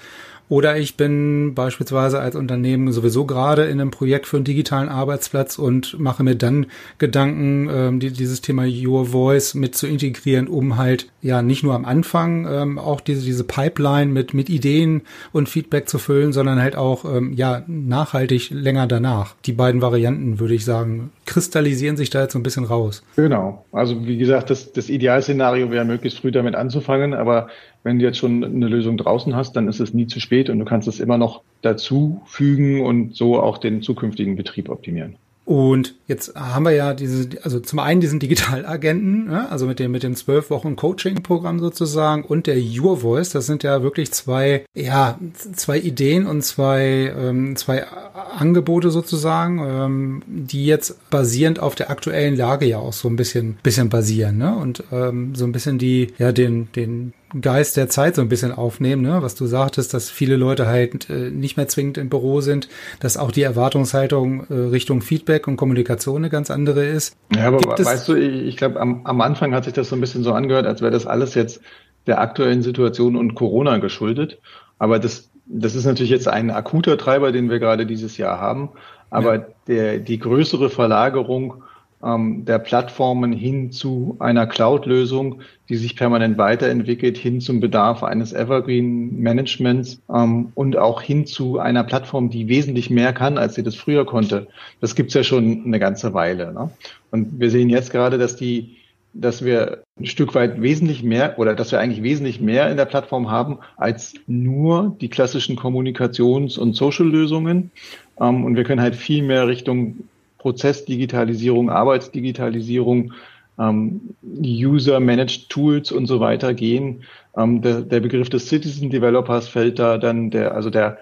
Oder 0.48 0.78
ich 0.78 0.96
bin 0.96 1.56
beispielsweise 1.56 2.20
als 2.20 2.36
Unternehmen 2.36 2.92
sowieso 2.92 3.26
gerade 3.26 3.66
in 3.66 3.82
einem 3.82 3.92
Projekt 3.92 4.28
für 4.28 4.38
einen 4.38 4.44
digitalen 4.44 4.90
Arbeitsplatz 4.90 5.58
und 5.58 6.00
mache 6.00 6.24
mir 6.24 6.36
dann 6.36 6.68
Gedanken, 7.00 7.68
ähm, 7.72 8.00
die, 8.00 8.12
dieses 8.12 8.42
Thema 8.42 8.66
Your 8.66 9.08
Voice 9.08 9.56
mit 9.56 9.76
zu 9.76 9.88
integrieren, 9.88 10.48
um 10.48 10.78
halt 10.78 11.08
ja 11.22 11.42
nicht 11.42 11.64
nur 11.64 11.74
am 11.74 11.86
Anfang 11.86 12.48
ähm, 12.48 12.78
auch 12.78 13.02
diese, 13.02 13.26
diese 13.26 13.44
Pipeline 13.44 14.12
mit, 14.12 14.36
mit 14.36 14.50
Ideen 14.50 15.02
und 15.32 15.50
Feedback 15.50 15.90
zu 15.90 15.98
füllen, 15.98 16.32
sondern 16.32 16.62
halt 16.62 16.76
auch 16.76 17.06
ähm, 17.06 17.34
ja 17.34 17.64
nachhaltig 17.66 18.52
länger 18.52 18.86
danach. 18.86 19.36
Die 19.46 19.54
beiden 19.54 19.82
Varianten, 19.82 20.40
würde 20.40 20.54
ich 20.54 20.64
sagen, 20.64 21.12
kristallisieren 21.26 21.98
sich 21.98 22.12
da 22.12 22.22
jetzt 22.22 22.34
so 22.34 22.40
ein 22.40 22.44
bisschen 22.44 22.66
raus. 22.66 23.04
Genau. 23.16 23.66
Also 23.72 24.06
wie 24.06 24.18
gesagt, 24.18 24.52
das, 24.52 24.74
das 24.74 24.90
Idealszenario 24.90 25.72
wäre 25.72 25.86
möglichst 25.86 26.20
früh 26.20 26.32
damit 26.32 26.54
anzufangen, 26.54 27.16
aber 27.16 27.48
wenn 27.86 28.00
du 28.00 28.06
jetzt 28.06 28.18
schon 28.18 28.44
eine 28.44 28.68
Lösung 28.68 28.98
draußen 28.98 29.36
hast, 29.36 29.56
dann 29.56 29.68
ist 29.68 29.80
es 29.80 29.94
nie 29.94 30.08
zu 30.08 30.20
spät 30.20 30.50
und 30.50 30.58
du 30.58 30.66
kannst 30.66 30.88
es 30.88 31.00
immer 31.00 31.20
noch 31.20 31.42
dazu 31.62 32.22
fügen 32.26 32.82
und 32.82 33.16
so 33.16 33.40
auch 33.40 33.60
den 33.60 33.84
zukünftigen 33.84 34.36
Betrieb 34.36 34.70
optimieren. 34.70 35.16
Und 35.46 35.94
jetzt 36.08 36.34
haben 36.36 36.66
wir 36.66 36.72
ja 36.72 36.96
diese, 36.96 37.30
also 37.44 37.60
zum 37.60 37.78
einen 37.78 38.02
diesen 38.02 38.20
Digitalagenten, 38.20 39.32
ja, 39.32 39.46
also 39.46 39.68
mit 39.68 39.78
dem 39.78 39.92
mit 39.92 40.02
dem 40.02 40.16
zwölf 40.16 40.50
Wochen 40.50 40.76
Coaching-Programm 40.76 41.60
sozusagen 41.60 42.24
und 42.24 42.48
der 42.48 42.58
Your 42.58 42.98
Voice. 42.98 43.30
Das 43.30 43.46
sind 43.46 43.62
ja 43.62 43.84
wirklich 43.84 44.12
zwei, 44.12 44.66
ja, 44.74 45.20
zwei 45.54 45.78
Ideen 45.78 46.26
und 46.26 46.42
zwei 46.42 47.14
ähm, 47.16 47.56
zwei 47.56 47.86
Angebote 47.86 48.90
sozusagen, 48.90 49.60
ähm, 49.64 50.24
die 50.26 50.66
jetzt 50.66 51.12
basierend 51.12 51.60
auf 51.60 51.76
der 51.76 51.92
aktuellen 51.92 52.36
Lage 52.36 52.66
ja 52.66 52.80
auch 52.80 52.94
so 52.94 53.08
ein 53.08 53.16
bisschen 53.16 53.58
bisschen 53.62 53.90
basieren, 53.90 54.40
ne? 54.40 54.56
Und 54.56 54.84
ähm, 54.92 55.36
so 55.36 55.46
ein 55.46 55.52
bisschen 55.52 55.78
die, 55.78 56.08
ja, 56.18 56.32
den 56.32 56.70
den 56.76 57.14
Geist 57.42 57.78
der 57.78 57.90
Zeit 57.90 58.16
so 58.16 58.22
ein 58.22 58.30
bisschen 58.30 58.52
aufnehmen, 58.52 59.02
ne? 59.02 59.22
was 59.22 59.36
du 59.36 59.46
sagtest, 59.46 59.94
dass 59.94 60.10
viele 60.10 60.36
Leute 60.36 60.68
halt 60.68 61.10
äh, 61.10 61.30
nicht 61.30 61.58
mehr 61.58 61.68
zwingend 61.68 61.98
im 61.98 62.10
Büro 62.10 62.42
sind, 62.42 62.70
dass 63.00 63.18
auch 63.18 63.32
die 63.32 63.42
Erwartungshaltung 63.42 64.48
äh, 64.50 64.54
Richtung 64.54 65.02
Feedback 65.02 65.48
und 65.48 65.58
Kommunikation 65.58 66.18
eine 66.18 66.30
ganz 66.30 66.52
andere 66.52 66.86
ist. 66.86 67.16
Ja, 67.36 67.48
aber 67.48 67.58
Gibt 67.58 67.86
weißt 67.86 68.08
du, 68.08 68.16
ich, 68.16 68.48
ich 68.48 68.58
glaube, 68.58 68.80
am, 68.80 69.06
am 69.06 69.22
Anfang 69.22 69.54
hat 69.54 69.66
sich 69.66 69.74
das 69.74 69.90
so 69.90 69.96
ein 69.96 70.02
bisschen 70.02 70.24
so 70.24 70.34
angehört, 70.34 70.66
als 70.66 70.82
wäre 70.82 70.92
das 70.92 71.06
alles 71.06 71.36
jetzt 71.36 71.62
der 72.08 72.22
aktuellen 72.22 72.62
Situation 72.62 73.16
und 73.16 73.36
Corona 73.36 73.78
geschuldet. 73.78 74.40
Aber 74.80 75.00
das, 75.00 75.30
das 75.46 75.76
ist 75.76 75.86
natürlich 75.86 76.12
jetzt 76.12 76.28
ein 76.28 76.52
akuter 76.52 76.98
Treiber, 76.98 77.32
den 77.32 77.50
wir 77.50 77.60
gerade 77.60 77.86
dieses 77.86 78.18
Jahr 78.18 78.40
haben. 78.40 78.70
Aber 79.10 79.36
ja. 79.36 79.46
der, 79.68 80.00
die 80.00 80.20
größere 80.20 80.70
Verlagerung 80.70 81.64
ähm, 82.06 82.46
der 82.46 82.60
Plattformen 82.60 83.34
hin 83.34 83.72
zu 83.72 84.16
einer 84.20 84.46
Cloud-Lösung, 84.46 85.42
die 85.68 85.76
sich 85.76 85.96
permanent 85.96 86.38
weiterentwickelt, 86.38 87.18
hin 87.18 87.42
zum 87.42 87.60
Bedarf 87.60 88.04
eines 88.04 88.32
Evergreen-Managements 88.32 90.02
ähm, 90.14 90.52
und 90.54 90.78
auch 90.78 91.02
hin 91.02 91.26
zu 91.26 91.60
einer 91.60 91.84
Plattform, 91.84 92.30
die 92.30 92.48
wesentlich 92.48 92.90
mehr 92.90 93.12
kann, 93.12 93.38
als 93.38 93.56
sie 93.56 93.64
das 93.64 93.76
früher 93.76 94.06
konnte. 94.06 94.48
Das 94.82 94.96
gibt's 94.96 95.16
ja 95.16 95.24
schon 95.24 95.64
eine 95.66 95.80
ganze 95.80 96.14
Weile. 96.14 96.54
Ne? 96.54 96.70
Und 97.12 97.40
wir 97.40 97.50
sehen 97.50 97.70
jetzt 97.70 97.92
gerade, 97.92 98.18
dass 98.18 98.36
die 98.36 98.78
dass 99.18 99.46
wir 99.46 99.84
ein 99.98 100.06
Stück 100.06 100.36
weit 100.36 100.62
wesentlich 100.62 101.02
mehr 101.02 101.40
oder 101.40 101.56
dass 101.56 101.72
wir 101.72 101.80
eigentlich 101.80 102.04
wesentlich 102.04 102.42
mehr 102.42 102.70
in 102.70 102.76
der 102.76 102.84
Plattform 102.84 103.32
haben 103.32 103.60
als 103.78 104.14
nur 104.28 104.96
die 105.00 105.08
klassischen 105.08 105.56
Kommunikations- 105.56 106.60
und 106.60 106.74
Social-Lösungen. 106.74 107.72
Ähm, 108.20 108.44
und 108.44 108.58
wir 108.58 108.66
können 108.66 108.82
halt 108.82 108.96
viel 108.96 109.24
mehr 109.24 109.48
Richtung 109.48 110.04
Prozessdigitalisierung, 110.46 111.72
Arbeitsdigitalisierung, 111.72 113.14
ähm, 113.58 114.16
User-Managed 114.24 115.50
Tools 115.50 115.92
und 115.92 116.06
so 116.06 116.20
weiter 116.20 116.54
gehen. 116.54 117.02
Ähm, 117.36 117.64
der, 117.64 117.82
der 117.82 118.00
Begriff 118.00 118.30
des 118.30 118.48
Citizen 118.48 118.92
Developers 118.92 119.48
fällt 119.48 119.80
da 119.80 119.98
dann, 119.98 120.30
der, 120.30 120.54
also 120.54 120.70
der 120.70 121.00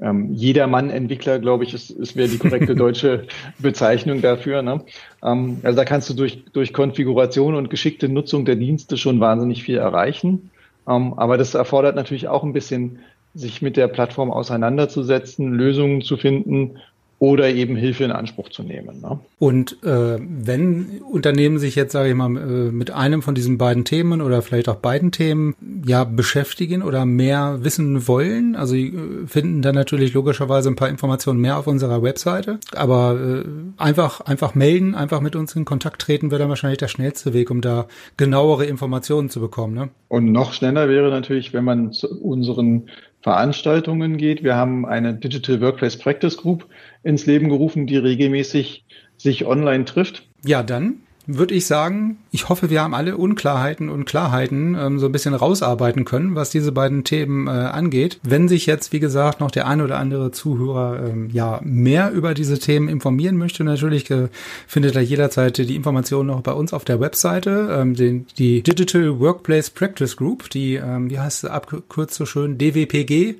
ähm, 0.00 0.32
Jedermann-Entwickler, 0.32 1.40
glaube 1.40 1.64
ich, 1.64 1.74
ist, 1.74 1.90
ist 1.90 2.16
wäre 2.16 2.30
die 2.30 2.38
korrekte 2.38 2.74
deutsche 2.84 3.26
Bezeichnung 3.58 4.22
dafür. 4.22 4.62
Ne? 4.62 4.80
Ähm, 5.22 5.58
also 5.62 5.76
da 5.76 5.84
kannst 5.84 6.08
du 6.08 6.14
durch, 6.14 6.44
durch 6.54 6.72
Konfiguration 6.72 7.54
und 7.54 7.68
geschickte 7.68 8.08
Nutzung 8.08 8.46
der 8.46 8.56
Dienste 8.56 8.96
schon 8.96 9.20
wahnsinnig 9.20 9.62
viel 9.62 9.76
erreichen. 9.76 10.50
Ähm, 10.88 11.12
aber 11.18 11.36
das 11.36 11.52
erfordert 11.52 11.96
natürlich 11.96 12.28
auch 12.28 12.44
ein 12.44 12.54
bisschen, 12.54 13.00
sich 13.34 13.60
mit 13.60 13.76
der 13.76 13.88
Plattform 13.88 14.30
auseinanderzusetzen, 14.30 15.52
Lösungen 15.52 16.00
zu 16.00 16.16
finden 16.16 16.78
oder 17.18 17.48
eben 17.48 17.76
Hilfe 17.76 18.04
in 18.04 18.12
Anspruch 18.12 18.50
zu 18.50 18.62
nehmen. 18.62 19.00
Ne? 19.00 19.18
Und 19.38 19.82
äh, 19.82 20.18
wenn 20.20 21.00
Unternehmen 21.10 21.58
sich 21.58 21.74
jetzt, 21.74 21.92
sage 21.92 22.10
ich 22.10 22.14
mal, 22.14 22.36
äh, 22.36 22.70
mit 22.70 22.90
einem 22.90 23.22
von 23.22 23.34
diesen 23.34 23.56
beiden 23.56 23.84
Themen 23.86 24.20
oder 24.20 24.42
vielleicht 24.42 24.68
auch 24.68 24.76
beiden 24.76 25.12
Themen 25.12 25.54
ja 25.86 26.04
beschäftigen 26.04 26.82
oder 26.82 27.06
mehr 27.06 27.58
wissen 27.62 28.06
wollen, 28.06 28.54
also 28.54 28.76
äh, 28.76 28.92
finden 29.26 29.62
dann 29.62 29.74
natürlich 29.74 30.12
logischerweise 30.12 30.68
ein 30.68 30.76
paar 30.76 30.90
Informationen 30.90 31.40
mehr 31.40 31.56
auf 31.58 31.66
unserer 31.66 32.02
Webseite, 32.02 32.58
aber 32.74 33.18
äh, 33.18 33.48
einfach 33.78 34.20
einfach 34.20 34.54
melden, 34.54 34.94
einfach 34.94 35.22
mit 35.22 35.36
uns 35.36 35.56
in 35.56 35.64
Kontakt 35.64 36.02
treten, 36.02 36.30
wäre 36.30 36.40
dann 36.40 36.50
wahrscheinlich 36.50 36.78
der 36.78 36.88
schnellste 36.88 37.32
Weg, 37.32 37.50
um 37.50 37.62
da 37.62 37.86
genauere 38.18 38.66
Informationen 38.66 39.30
zu 39.30 39.40
bekommen. 39.40 39.74
Ne? 39.74 39.88
Und 40.08 40.32
noch 40.32 40.52
schneller 40.52 40.88
wäre 40.90 41.10
natürlich, 41.10 41.54
wenn 41.54 41.64
man 41.64 41.92
zu 41.92 42.08
unseren 42.20 42.88
Veranstaltungen 43.26 44.18
geht. 44.18 44.44
Wir 44.44 44.54
haben 44.54 44.86
eine 44.86 45.12
Digital 45.12 45.60
Workplace 45.60 45.98
Practice 45.98 46.36
Group 46.36 46.68
ins 47.02 47.26
Leben 47.26 47.48
gerufen, 47.48 47.88
die 47.88 47.96
regelmäßig 47.96 48.84
sich 49.16 49.44
online 49.44 49.84
trifft. 49.84 50.28
Ja, 50.44 50.62
dann 50.62 51.00
würde 51.26 51.54
ich 51.54 51.66
sagen, 51.66 52.18
ich 52.30 52.48
hoffe, 52.48 52.70
wir 52.70 52.82
haben 52.82 52.94
alle 52.94 53.16
Unklarheiten 53.16 53.88
und 53.88 54.04
Klarheiten 54.04 54.76
ähm, 54.78 54.98
so 54.98 55.06
ein 55.06 55.12
bisschen 55.12 55.34
rausarbeiten 55.34 56.04
können, 56.04 56.34
was 56.34 56.50
diese 56.50 56.72
beiden 56.72 57.04
Themen 57.04 57.48
äh, 57.48 57.50
angeht. 57.50 58.20
Wenn 58.22 58.48
sich 58.48 58.66
jetzt, 58.66 58.92
wie 58.92 59.00
gesagt, 59.00 59.40
noch 59.40 59.50
der 59.50 59.66
ein 59.66 59.80
oder 59.80 59.98
andere 59.98 60.30
Zuhörer 60.30 61.08
ähm, 61.08 61.30
ja 61.32 61.60
mehr 61.64 62.12
über 62.12 62.34
diese 62.34 62.58
Themen 62.58 62.88
informieren 62.88 63.36
möchte, 63.36 63.64
natürlich 63.64 64.10
äh, 64.10 64.28
findet 64.66 64.94
er 64.94 65.02
jederzeit 65.02 65.58
die 65.58 65.74
Informationen 65.74 66.28
noch 66.28 66.42
bei 66.42 66.52
uns 66.52 66.72
auf 66.72 66.84
der 66.84 67.00
Webseite, 67.00 67.76
ähm, 67.80 67.94
den, 67.94 68.26
die 68.38 68.62
Digital 68.62 69.18
Workplace 69.18 69.70
Practice 69.70 70.16
Group, 70.16 70.50
die, 70.50 70.74
ähm, 70.74 71.10
wie 71.10 71.18
heißt 71.18 71.40
sie 71.40 71.50
abgekürzt 71.50 72.14
so 72.14 72.26
schön, 72.26 72.58
DWPG. 72.58 73.36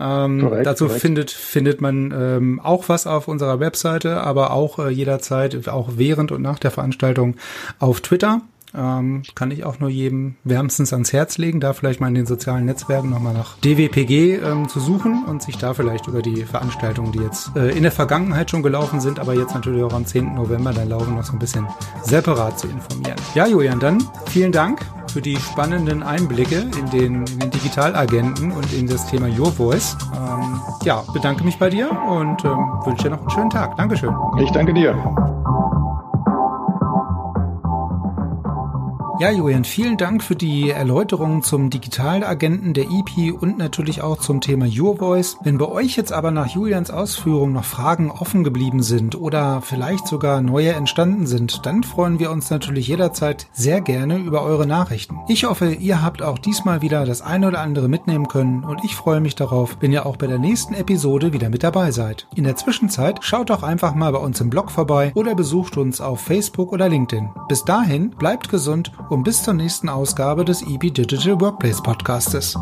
Ähm, 0.00 0.40
korrekt, 0.40 0.66
dazu 0.66 0.86
korrekt. 0.86 1.00
findet 1.00 1.30
findet 1.30 1.80
man 1.80 2.12
ähm, 2.16 2.60
auch 2.60 2.88
was 2.88 3.06
auf 3.06 3.28
unserer 3.28 3.60
Webseite, 3.60 4.20
aber 4.20 4.52
auch 4.52 4.78
äh, 4.78 4.90
jederzeit, 4.90 5.68
auch 5.68 5.90
während 5.96 6.32
und 6.32 6.42
nach 6.42 6.58
der 6.58 6.70
Veranstaltung 6.70 7.36
auf 7.78 8.00
Twitter. 8.00 8.42
Ähm, 8.74 9.22
kann 9.34 9.50
ich 9.50 9.64
auch 9.64 9.78
nur 9.78 9.88
jedem 9.88 10.34
wärmstens 10.44 10.92
ans 10.92 11.12
Herz 11.12 11.38
legen, 11.38 11.58
da 11.58 11.72
vielleicht 11.72 12.00
mal 12.00 12.08
in 12.08 12.14
den 12.14 12.26
sozialen 12.26 12.66
Netzwerken 12.66 13.08
nochmal 13.08 13.32
nach 13.32 13.56
DWPG 13.58 14.36
ähm, 14.36 14.68
zu 14.68 14.78
suchen 14.78 15.24
und 15.26 15.42
sich 15.42 15.56
da 15.56 15.72
vielleicht 15.72 16.06
über 16.06 16.20
die 16.20 16.44
Veranstaltungen, 16.44 17.12
die 17.12 17.20
jetzt 17.20 17.56
äh, 17.56 17.70
in 17.70 17.82
der 17.82 17.92
Vergangenheit 17.92 18.50
schon 18.50 18.62
gelaufen 18.62 19.00
sind, 19.00 19.20
aber 19.20 19.34
jetzt 19.34 19.54
natürlich 19.54 19.82
auch 19.82 19.94
am 19.94 20.04
10. 20.04 20.34
November 20.34 20.72
dann 20.74 20.90
laufen, 20.90 21.14
noch 21.14 21.24
so 21.24 21.32
ein 21.32 21.38
bisschen 21.38 21.66
separat 22.02 22.58
zu 22.58 22.68
informieren. 22.68 23.16
Ja, 23.34 23.46
Julian, 23.46 23.80
dann 23.80 24.02
vielen 24.26 24.52
Dank 24.52 24.82
für 25.18 25.22
die 25.22 25.36
spannenden 25.36 26.04
Einblicke 26.04 26.70
in 26.78 26.90
den, 26.90 27.26
in 27.26 27.40
den 27.40 27.50
Digitalagenten 27.50 28.52
und 28.52 28.72
in 28.72 28.86
das 28.86 29.04
Thema 29.08 29.26
Your 29.26 29.50
Voice. 29.50 29.96
Ähm, 30.14 30.60
ja, 30.84 31.02
bedanke 31.12 31.42
mich 31.42 31.58
bei 31.58 31.68
dir 31.70 31.90
und 31.90 32.44
ähm, 32.44 32.80
wünsche 32.84 33.02
dir 33.02 33.10
noch 33.10 33.20
einen 33.22 33.30
schönen 33.30 33.50
Tag. 33.50 33.76
Dankeschön. 33.76 34.14
Ich 34.40 34.52
danke 34.52 34.72
dir. 34.72 34.94
Ja, 39.20 39.32
Julian, 39.32 39.64
vielen 39.64 39.96
Dank 39.96 40.22
für 40.22 40.36
die 40.36 40.70
Erläuterungen 40.70 41.42
zum 41.42 41.70
Digitalagenten 41.70 42.72
der 42.72 42.84
EP 42.84 43.34
und 43.34 43.58
natürlich 43.58 44.00
auch 44.00 44.18
zum 44.18 44.40
Thema 44.40 44.66
Your 44.66 44.98
Voice. 44.98 45.36
Wenn 45.42 45.58
bei 45.58 45.66
euch 45.66 45.96
jetzt 45.96 46.12
aber 46.12 46.30
nach 46.30 46.46
Julians 46.46 46.92
Ausführungen 46.92 47.52
noch 47.52 47.64
Fragen 47.64 48.12
offen 48.12 48.44
geblieben 48.44 48.80
sind 48.80 49.20
oder 49.20 49.60
vielleicht 49.60 50.06
sogar 50.06 50.40
neue 50.40 50.72
entstanden 50.72 51.26
sind, 51.26 51.66
dann 51.66 51.82
freuen 51.82 52.20
wir 52.20 52.30
uns 52.30 52.48
natürlich 52.50 52.86
jederzeit 52.86 53.48
sehr 53.52 53.80
gerne 53.80 54.18
über 54.18 54.42
eure 54.42 54.68
Nachrichten. 54.68 55.16
Ich 55.26 55.46
hoffe, 55.46 55.72
ihr 55.72 56.00
habt 56.00 56.22
auch 56.22 56.38
diesmal 56.38 56.80
wieder 56.80 57.04
das 57.04 57.20
eine 57.20 57.48
oder 57.48 57.58
andere 57.60 57.88
mitnehmen 57.88 58.28
können 58.28 58.62
und 58.62 58.84
ich 58.84 58.94
freue 58.94 59.20
mich 59.20 59.34
darauf, 59.34 59.78
wenn 59.80 59.90
ihr 59.90 60.06
auch 60.06 60.16
bei 60.16 60.28
der 60.28 60.38
nächsten 60.38 60.74
Episode 60.74 61.32
wieder 61.32 61.50
mit 61.50 61.64
dabei 61.64 61.90
seid. 61.90 62.28
In 62.36 62.44
der 62.44 62.54
Zwischenzeit 62.54 63.24
schaut 63.24 63.50
doch 63.50 63.64
einfach 63.64 63.96
mal 63.96 64.12
bei 64.12 64.20
uns 64.20 64.40
im 64.40 64.48
Blog 64.48 64.70
vorbei 64.70 65.10
oder 65.16 65.34
besucht 65.34 65.76
uns 65.76 66.00
auf 66.00 66.20
Facebook 66.20 66.72
oder 66.72 66.88
LinkedIn. 66.88 67.30
Bis 67.48 67.64
dahin, 67.64 68.10
bleibt 68.10 68.48
gesund 68.48 68.92
und 69.08 69.22
bis 69.22 69.42
zur 69.42 69.54
nächsten 69.54 69.88
Ausgabe 69.88 70.44
des 70.44 70.62
EB 70.62 70.92
Digital 70.92 71.40
Workplace 71.40 71.82
Podcastes. 71.82 72.54